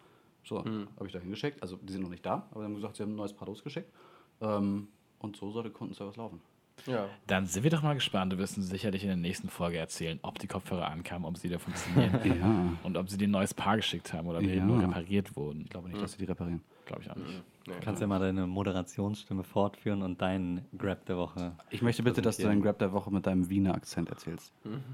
[0.45, 1.61] So, habe ich da hingeschickt.
[1.63, 3.47] Also die sind noch nicht da, aber die haben gesagt, sie haben ein neues Paar
[3.49, 3.93] losgeschickt.
[4.41, 6.41] Ähm, und so soll der Kundenservice laufen.
[6.87, 7.09] Ja.
[7.27, 8.33] Dann sind wir doch mal gespannt.
[8.33, 11.45] Du wirst uns sicherlich in der nächsten Folge erzählen, ob die Kopfhörer ankamen, ob sie
[11.49, 12.73] wieder funktionieren Ja.
[12.85, 14.65] und ob sie dir ein neues Paar geschickt haben oder ob die Ja.
[14.65, 15.63] nur repariert wurden.
[15.63, 16.63] Ich glaube nicht, dass sie die reparieren.
[16.87, 17.43] Glaube ich auch nicht.
[17.67, 17.75] Nee.
[17.81, 21.53] Kannst ja mal deine Moderationsstimme fortführen und deinen Grab der Woche.
[21.71, 24.53] Ich möchte bitte, dass du deinen Grab der Woche mit deinem Wiener Akzent erzählst.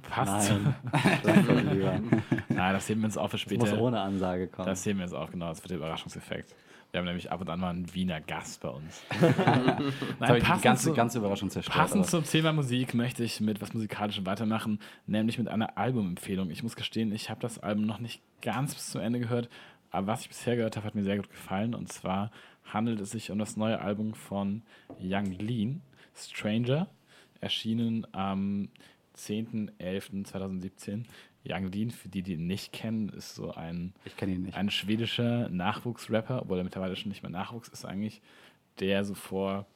[0.09, 0.51] Passt.
[0.51, 0.75] Nein,
[1.23, 1.37] das
[1.75, 2.01] lieber.
[2.49, 3.61] Nein, das heben wir uns auf für später.
[3.61, 4.67] muss ohne Ansage kommen.
[4.67, 5.49] Das heben wir jetzt auf, genau.
[5.51, 6.55] Das wird der Überraschungseffekt.
[6.93, 9.03] Wir haben nämlich ab und an mal einen Wiener Gast bei uns.
[9.21, 11.75] Nein, ich die passend, ganze, zu, ganze Überraschung zerstört.
[11.77, 16.51] passend aber- zum Thema Musik möchte ich mit was Musikalischem weitermachen, nämlich mit einer Albumempfehlung.
[16.51, 19.49] Ich muss gestehen, ich habe das Album noch nicht ganz bis zum Ende gehört,
[19.93, 21.75] aber was ich bisher gehört habe, hat mir sehr gut gefallen.
[21.75, 22.33] Und zwar
[22.65, 24.63] handelt es sich um das neue Album von
[24.99, 25.83] Young Lean,
[26.17, 26.89] Stranger,
[27.41, 28.71] erschienen am
[29.17, 31.05] 10.11.2017.
[31.45, 34.57] Young Lean, für die, die ihn nicht kennen, ist so ein Ich kenne ihn nicht.
[34.57, 38.23] ein schwedischer Nachwuchsrapper, obwohl er mittlerweile schon nicht mehr Nachwuchs ist eigentlich,
[38.81, 39.67] der so vor,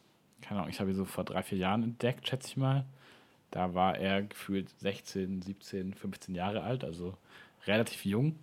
[0.41, 2.87] keine Ahnung, ich habe ihn so vor drei, vier Jahren entdeckt, schätze ich mal.
[3.51, 7.19] Da war er gefühlt 16, 17, 15 Jahre alt, also
[7.67, 8.39] relativ jung.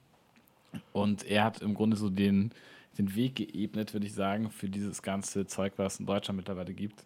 [0.91, 2.51] Und er hat im Grunde so den,
[2.97, 6.73] den Weg geebnet, würde ich sagen, für dieses ganze Zeug, was es in Deutschland mittlerweile
[6.73, 7.05] gibt.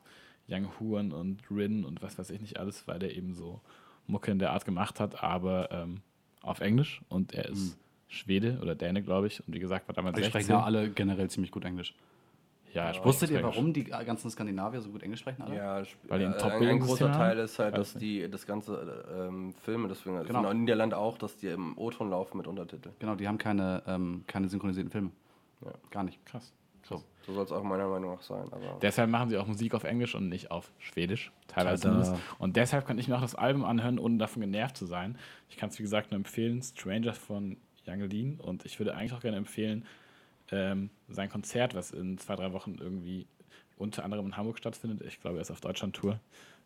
[0.49, 3.61] Young Huan und Rin und was weiß ich nicht alles, weil der eben so
[4.05, 6.01] Mucke in der Art gemacht hat, aber ähm,
[6.41, 7.01] auf Englisch.
[7.09, 9.45] Und er ist Schwede oder Däne, glaube ich.
[9.45, 10.41] Und wie gesagt, war damals Die 16.
[10.41, 11.93] sprechen ja alle generell ziemlich gut Englisch.
[12.73, 15.55] Ja, er spricht Wusstet ihr, warum die ganzen Skandinavier so gut Englisch sprechen alle?
[15.55, 18.45] Ja, Weil die ein äh, ein, ein Top-Bildungssystem großer Teil ist halt, dass die das
[18.45, 20.49] ganze äh, ähm, Filme, deswegen Genau.
[20.51, 22.89] in Niederland auch, dass die im O-Ton laufen mit Untertitel.
[22.99, 25.11] Genau, die haben keine, ähm, keine synchronisierten Filme.
[25.63, 25.71] Ja.
[25.91, 26.23] Gar nicht.
[26.25, 26.53] Krass.
[26.83, 27.03] So.
[27.25, 28.45] So soll es auch meiner Meinung nach sein.
[28.51, 32.17] Aber Deshalb machen sie auch Musik auf Englisch und nicht auf Schwedisch, teilweise Tada.
[32.37, 35.17] Und deshalb kann ich mir auch das Album anhören, ohne davon genervt zu sein.
[35.49, 38.39] Ich kann es, wie gesagt, nur empfehlen, Stranger von Young Lean.
[38.39, 39.85] Und ich würde eigentlich auch gerne empfehlen,
[40.51, 43.27] ähm, sein Konzert, was in zwei, drei Wochen irgendwie
[43.77, 45.01] unter anderem in Hamburg stattfindet.
[45.07, 46.19] Ich glaube, er ist auf Deutschland-Tour.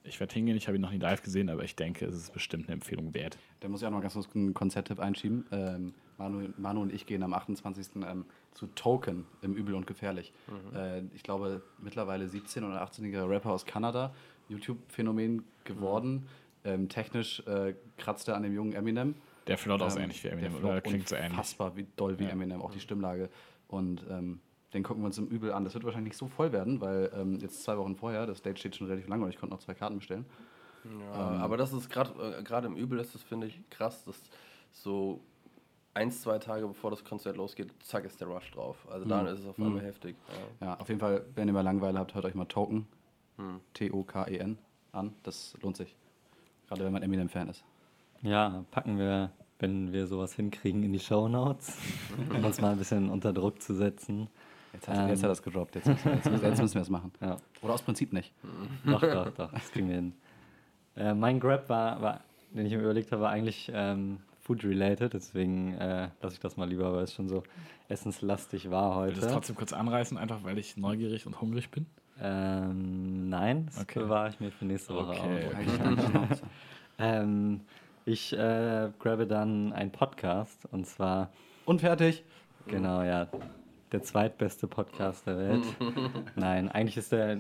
[0.04, 2.34] Ich werde hingehen, ich habe ihn noch nie live gesehen, aber ich denke, es ist
[2.34, 3.38] bestimmt eine Empfehlung wert.
[3.60, 5.46] Da muss ich auch noch mal ganz kurz einen Konzerttipp einschieben.
[5.52, 7.88] Ähm, Manu, Manu und ich gehen am 28.
[8.08, 10.34] Ähm, zu Token im Übel und Gefährlich.
[10.76, 14.14] Äh, ich glaube, mittlerweile 17- oder 18-jähriger Rapper aus Kanada,
[14.50, 16.28] YouTube-Phänomen geworden.
[16.64, 19.16] Ähm, technisch äh, kratzt er an dem jungen Eminem.
[19.48, 21.32] Der float auch so Ähm, ähnlich wie Eminem, oder klingt so ähnlich.
[21.32, 22.30] Unfassbar wie doll wie Ja.
[22.30, 23.30] Eminem, auch die Stimmlage.
[23.72, 24.42] Und ähm,
[24.74, 25.64] den gucken wir uns im Übel an.
[25.64, 28.60] Das wird wahrscheinlich nicht so voll werden, weil ähm, jetzt zwei Wochen vorher, das Date
[28.60, 30.26] steht schon relativ lange und ich konnte noch zwei Karten bestellen.
[30.84, 34.20] Ja, aber das ist gerade äh, gerade im Übel ist das finde ich krass, dass
[34.72, 35.22] so
[35.94, 38.88] eins zwei Tage bevor das Konzert losgeht, zack ist der Rush drauf.
[38.90, 40.16] Also dann ist es auf einmal heftig.
[40.60, 40.68] Ja.
[40.68, 42.88] Ja, auf jeden Fall, wenn ihr mal Langeweile habt, hört euch mal Token,
[43.74, 44.58] T-O-K-E-N,
[44.92, 45.14] an.
[45.24, 45.96] Das lohnt sich.
[46.68, 47.64] Gerade wenn man Eminem-Fan ist.
[48.22, 49.32] Ja, packen wir,
[49.62, 51.78] wenn wir sowas hinkriegen, in die Shownotes,
[52.36, 54.28] um uns mal ein bisschen unter Druck zu setzen.
[54.74, 55.08] Jetzt hat, Ähm.
[55.10, 55.76] jetzt hat er es gedroppt.
[55.76, 57.12] Jetzt müssen, wir, jetzt, müssen- jetzt müssen wir es machen.
[57.22, 58.34] Ja, Oder aus Prinzip nicht.
[58.86, 60.14] doch, doch, doch, das kriegen wir hin.
[60.96, 65.74] Äh, mein Grab war, war, den ich mir überlegt habe, war eigentlich ähm, food-related, deswegen
[65.76, 67.44] äh, lasse ich das mal lieber, weil es schon so
[67.90, 69.34] essenslastig war Ich will das heute.
[69.34, 71.86] trotzdem kurz anreißen, einfach weil ich neugierig und hungrig bin.
[72.22, 74.00] Ähm, nein, das Okay.
[74.00, 75.50] bewahre ich mir für nächste Woche Okay.
[76.30, 76.42] auf.
[77.04, 77.62] Ähm,
[78.06, 81.30] ich äh, grabe dann einen Podcast und zwar,
[81.66, 82.24] Unfertig.
[82.68, 83.28] genau, ja,
[83.92, 85.64] der zweitbeste Podcast der Welt.
[86.36, 87.40] Nein, eigentlich ist der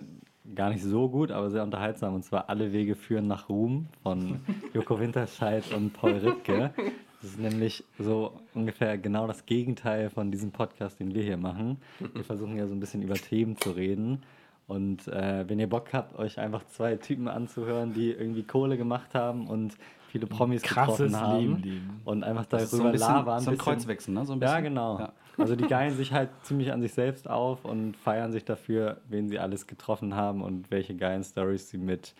[0.56, 4.42] gar nicht so gut, aber sehr unterhaltsam und zwar Alle Wege führen nach Ruhm von
[4.74, 6.74] Joko Winterscheid und Paul Ripke.
[7.22, 11.78] Das ist nämlich so ungefähr genau das Gegenteil von diesem Podcast, den wir hier machen.
[12.14, 14.24] Wir versuchen ja so ein bisschen über Themen zu reden.
[14.68, 19.14] Und äh, wenn ihr Bock habt, euch einfach zwei Typen anzuhören, die irgendwie Kohle gemacht
[19.14, 19.76] haben und
[20.12, 22.02] viele Promis getroffen haben Leben leben.
[22.06, 23.40] und einfach darüber so ein bisschen labern.
[23.40, 24.26] so ein bisschen- Kreuzwechsel, ne?
[24.26, 24.64] So ein ja, bisschen.
[24.66, 25.00] genau.
[25.00, 25.14] Ja.
[25.38, 29.30] Also die geilen sich halt ziemlich an sich selbst auf und feiern sich dafür, wen
[29.30, 32.14] sie alles getroffen haben und welche geilen Stories sie mit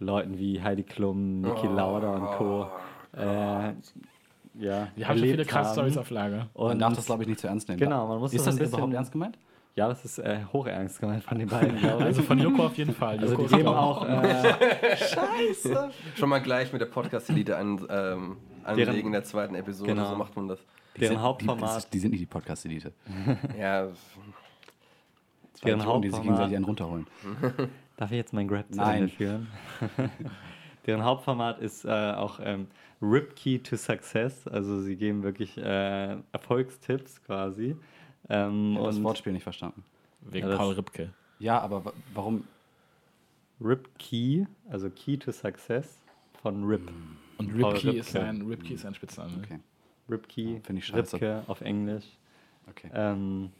[0.00, 2.66] Leuten wie Heidi Klum, Niki Lauda und Co.
[3.16, 3.72] Äh,
[4.60, 5.72] ja, Die haben schon viele krasse.
[5.74, 6.48] Stories auf Lager.
[6.54, 7.78] Und Man darf das, glaube ich, nicht zu ernst nehmen.
[7.80, 9.38] Genau, man muss ist das das ein bisschen- überhaupt ernst gemeint?
[9.78, 12.06] Ja, das ist äh, hochernst gemeint von den beiden, glaube ich.
[12.06, 13.18] Also von Joko auf jeden Fall.
[13.18, 14.56] Also Joko die ist geben auch- auch äh,
[16.16, 20.08] Schon mal gleich mit der Podcast-Elite an, ähm, anlegen in der zweiten Episode, Genau.
[20.10, 20.58] so macht man das.
[20.98, 21.92] deren Die, Hauptformat.
[21.92, 22.92] die sind nicht die Podcast-Elite.
[23.58, 23.88] Ja,
[25.54, 27.06] Zwei Deren Idioten, die sich Hauptformat- gegenseitig einen runterholen.
[27.96, 28.98] Darf ich jetzt mein Grab zu Nein.
[29.02, 29.46] Ende führen?
[30.86, 32.66] Deren Hauptformat ist äh, auch ähm,
[33.02, 34.46] Rip Key to Success.
[34.48, 37.76] Also sie geben wirklich äh, Erfolgstipps quasi.
[38.28, 39.84] Ähm, Ich habe das Wortspiel nicht verstanden.
[40.22, 41.10] Wegen Ja, Paul Ripke.
[41.38, 42.44] Ja, aber wa- warum?
[43.60, 45.98] Rip Key, also Key to Success
[46.42, 46.90] von Rip.
[47.38, 48.26] Und Paul Ripke ist Ripke.
[48.26, 49.32] sein, Ripke ist sein Spitzname.
[49.42, 49.58] Okay,
[50.08, 51.14] Rip Key, Find ich scheiße.
[51.16, 52.04] Ripke auf Englisch.
[52.68, 52.90] okay.
[52.92, 53.50] Ähm,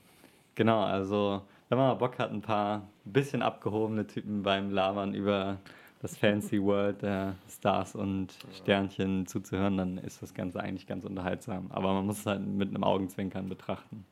[0.54, 5.58] genau, also wenn man mal Bock hat, ein paar bisschen abgehobene Typen beim Labern über
[6.00, 11.70] das fancy World der Stars und Sternchen zuzuhören, dann ist das Ganze eigentlich ganz unterhaltsam.
[11.70, 14.04] Aber man muss es halt mit einem Augenzwinkern betrachten.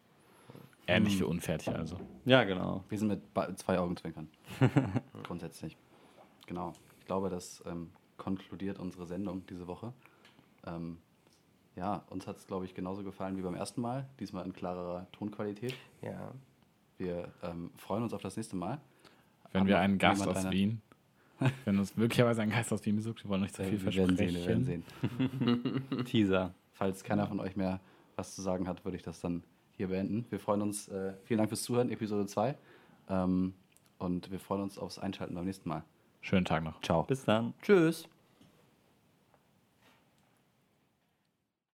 [0.88, 1.98] Ähnlich wie unfertig also.
[2.24, 2.84] Ja, genau.
[2.88, 3.22] Wir sind mit
[3.58, 4.28] zwei Augenzwinkern.
[5.24, 5.76] Grundsätzlich.
[6.46, 6.72] Genau.
[7.00, 9.92] Ich glaube, das ähm, konkludiert unsere Sendung diese Woche.
[10.66, 10.98] Ähm,
[11.74, 14.06] ja, uns hat es, glaube ich, genauso gefallen wie beim ersten Mal.
[14.20, 15.74] Diesmal in klarerer Tonqualität.
[16.02, 16.32] Ja.
[16.98, 18.80] Wir ähm, freuen uns auf das nächste Mal.
[19.52, 20.80] Wenn Haben wir einen Gast aus eine- Wien,
[21.64, 23.94] wenn uns möglicherweise ein Gast aus Wien besucht, wir wollen nicht zu Äh, viel wir
[23.94, 24.64] werden versprechen.
[24.64, 24.84] sehen,
[25.20, 26.04] wir werden sehen.
[26.06, 26.54] Teaser.
[26.72, 27.80] Falls keiner von euch mehr
[28.16, 29.42] was zu sagen hat, würde ich das dann
[29.76, 30.26] hier beenden.
[30.30, 30.88] Wir freuen uns.
[30.88, 32.56] Äh, vielen Dank fürs Zuhören, Episode 2.
[33.08, 33.54] Ähm,
[33.98, 35.82] und wir freuen uns aufs Einschalten beim nächsten Mal.
[36.20, 36.80] Schönen Tag noch.
[36.82, 37.02] Ciao.
[37.04, 37.54] Bis dann.
[37.62, 38.08] Tschüss.